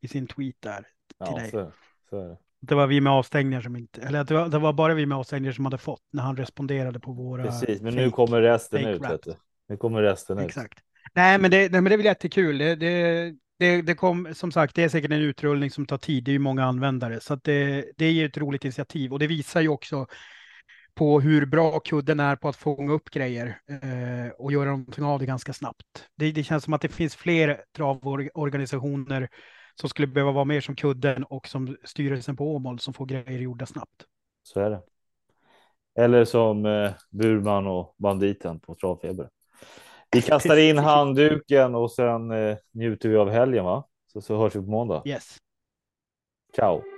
i 0.00 0.08
sin 0.08 0.26
tweet 0.26 0.56
där. 0.60 0.86
Ja, 1.18 1.36
dig. 1.36 1.50
så, 1.50 1.72
så 2.10 2.36
det. 2.60 2.74
Var 2.74 2.86
vi 2.86 3.00
med 3.00 3.12
avstängningar 3.12 3.60
som 3.60 3.76
inte, 3.76 4.00
eller 4.00 4.24
det 4.24 4.34
var, 4.34 4.48
det 4.48 4.58
var 4.58 4.72
bara 4.72 4.94
vi 4.94 5.06
med 5.06 5.18
avstängningar 5.18 5.52
som 5.52 5.64
hade 5.64 5.78
fått 5.78 6.02
när 6.12 6.22
han 6.22 6.36
responderade 6.36 7.00
på 7.00 7.12
våra. 7.12 7.44
Precis, 7.44 7.80
men 7.80 7.94
nu 7.94 8.06
fake- 8.06 8.10
kommer 8.10 8.42
resten 8.42 8.86
ut. 8.86 9.02
Vet 9.02 9.22
du. 9.22 9.34
Nu 9.68 9.76
kommer 9.76 10.02
resten 10.02 10.38
ut. 10.38 10.44
Exakt. 10.44 10.78
Nej, 11.14 11.38
men 11.38 11.50
det, 11.50 11.58
nej, 11.58 11.80
men 11.80 11.84
det 11.84 11.94
är 11.94 11.96
väl 11.96 12.06
jättekul. 12.06 12.58
Det, 12.58 12.76
det, 12.76 13.34
det, 13.58 13.82
det 13.82 13.94
kom, 13.94 14.34
som 14.34 14.52
sagt, 14.52 14.74
det 14.74 14.84
är 14.84 14.88
säkert 14.88 15.10
en 15.10 15.20
utrullning 15.20 15.70
som 15.70 15.86
tar 15.86 15.98
tid. 15.98 16.24
Det 16.24 16.30
är 16.30 16.32
ju 16.32 16.38
många 16.38 16.64
användare, 16.64 17.20
så 17.20 17.34
att 17.34 17.44
det, 17.44 17.84
det 17.96 18.04
är 18.04 18.12
ju 18.12 18.26
ett 18.26 18.36
roligt 18.36 18.64
initiativ 18.64 19.12
och 19.12 19.18
det 19.18 19.26
visar 19.26 19.60
ju 19.60 19.68
också 19.68 20.06
på 20.98 21.20
hur 21.20 21.46
bra 21.46 21.80
kudden 21.80 22.20
är 22.20 22.36
på 22.36 22.48
att 22.48 22.56
fånga 22.56 22.92
upp 22.92 23.10
grejer 23.10 23.60
eh, 23.68 24.32
och 24.38 24.52
göra 24.52 24.70
någonting 24.70 25.04
av 25.04 25.18
det 25.18 25.26
ganska 25.26 25.52
snabbt. 25.52 26.08
Det, 26.16 26.32
det 26.32 26.42
känns 26.42 26.64
som 26.64 26.74
att 26.74 26.80
det 26.80 26.88
finns 26.88 27.16
fler 27.16 27.60
travorganisationer 27.76 29.28
som 29.80 29.88
skulle 29.88 30.08
behöva 30.08 30.32
vara 30.32 30.44
mer 30.44 30.60
som 30.60 30.76
kudden 30.76 31.24
och 31.24 31.48
som 31.48 31.76
styrelsen 31.84 32.36
på 32.36 32.54
Åmål 32.54 32.78
som 32.78 32.94
får 32.94 33.06
grejer 33.06 33.38
gjorda 33.38 33.66
snabbt. 33.66 34.04
Så 34.42 34.60
är 34.60 34.70
det. 34.70 34.82
Eller 35.98 36.24
som 36.24 36.66
eh, 36.66 36.90
Burman 37.10 37.66
och 37.66 37.94
banditen 37.98 38.60
på 38.60 38.74
travfeber. 38.74 39.28
Vi 40.10 40.22
kastar 40.22 40.56
in 40.56 40.78
handduken 40.78 41.74
och 41.74 41.92
sen 41.92 42.30
eh, 42.30 42.56
njuter 42.72 43.08
vi 43.08 43.16
av 43.16 43.30
helgen, 43.30 43.64
va? 43.64 43.84
Så, 44.12 44.20
så 44.20 44.36
hörs 44.36 44.56
vi 44.56 44.60
på 44.60 44.70
måndag. 44.70 45.02
Yes. 45.06 45.36
Ciao! 46.56 46.97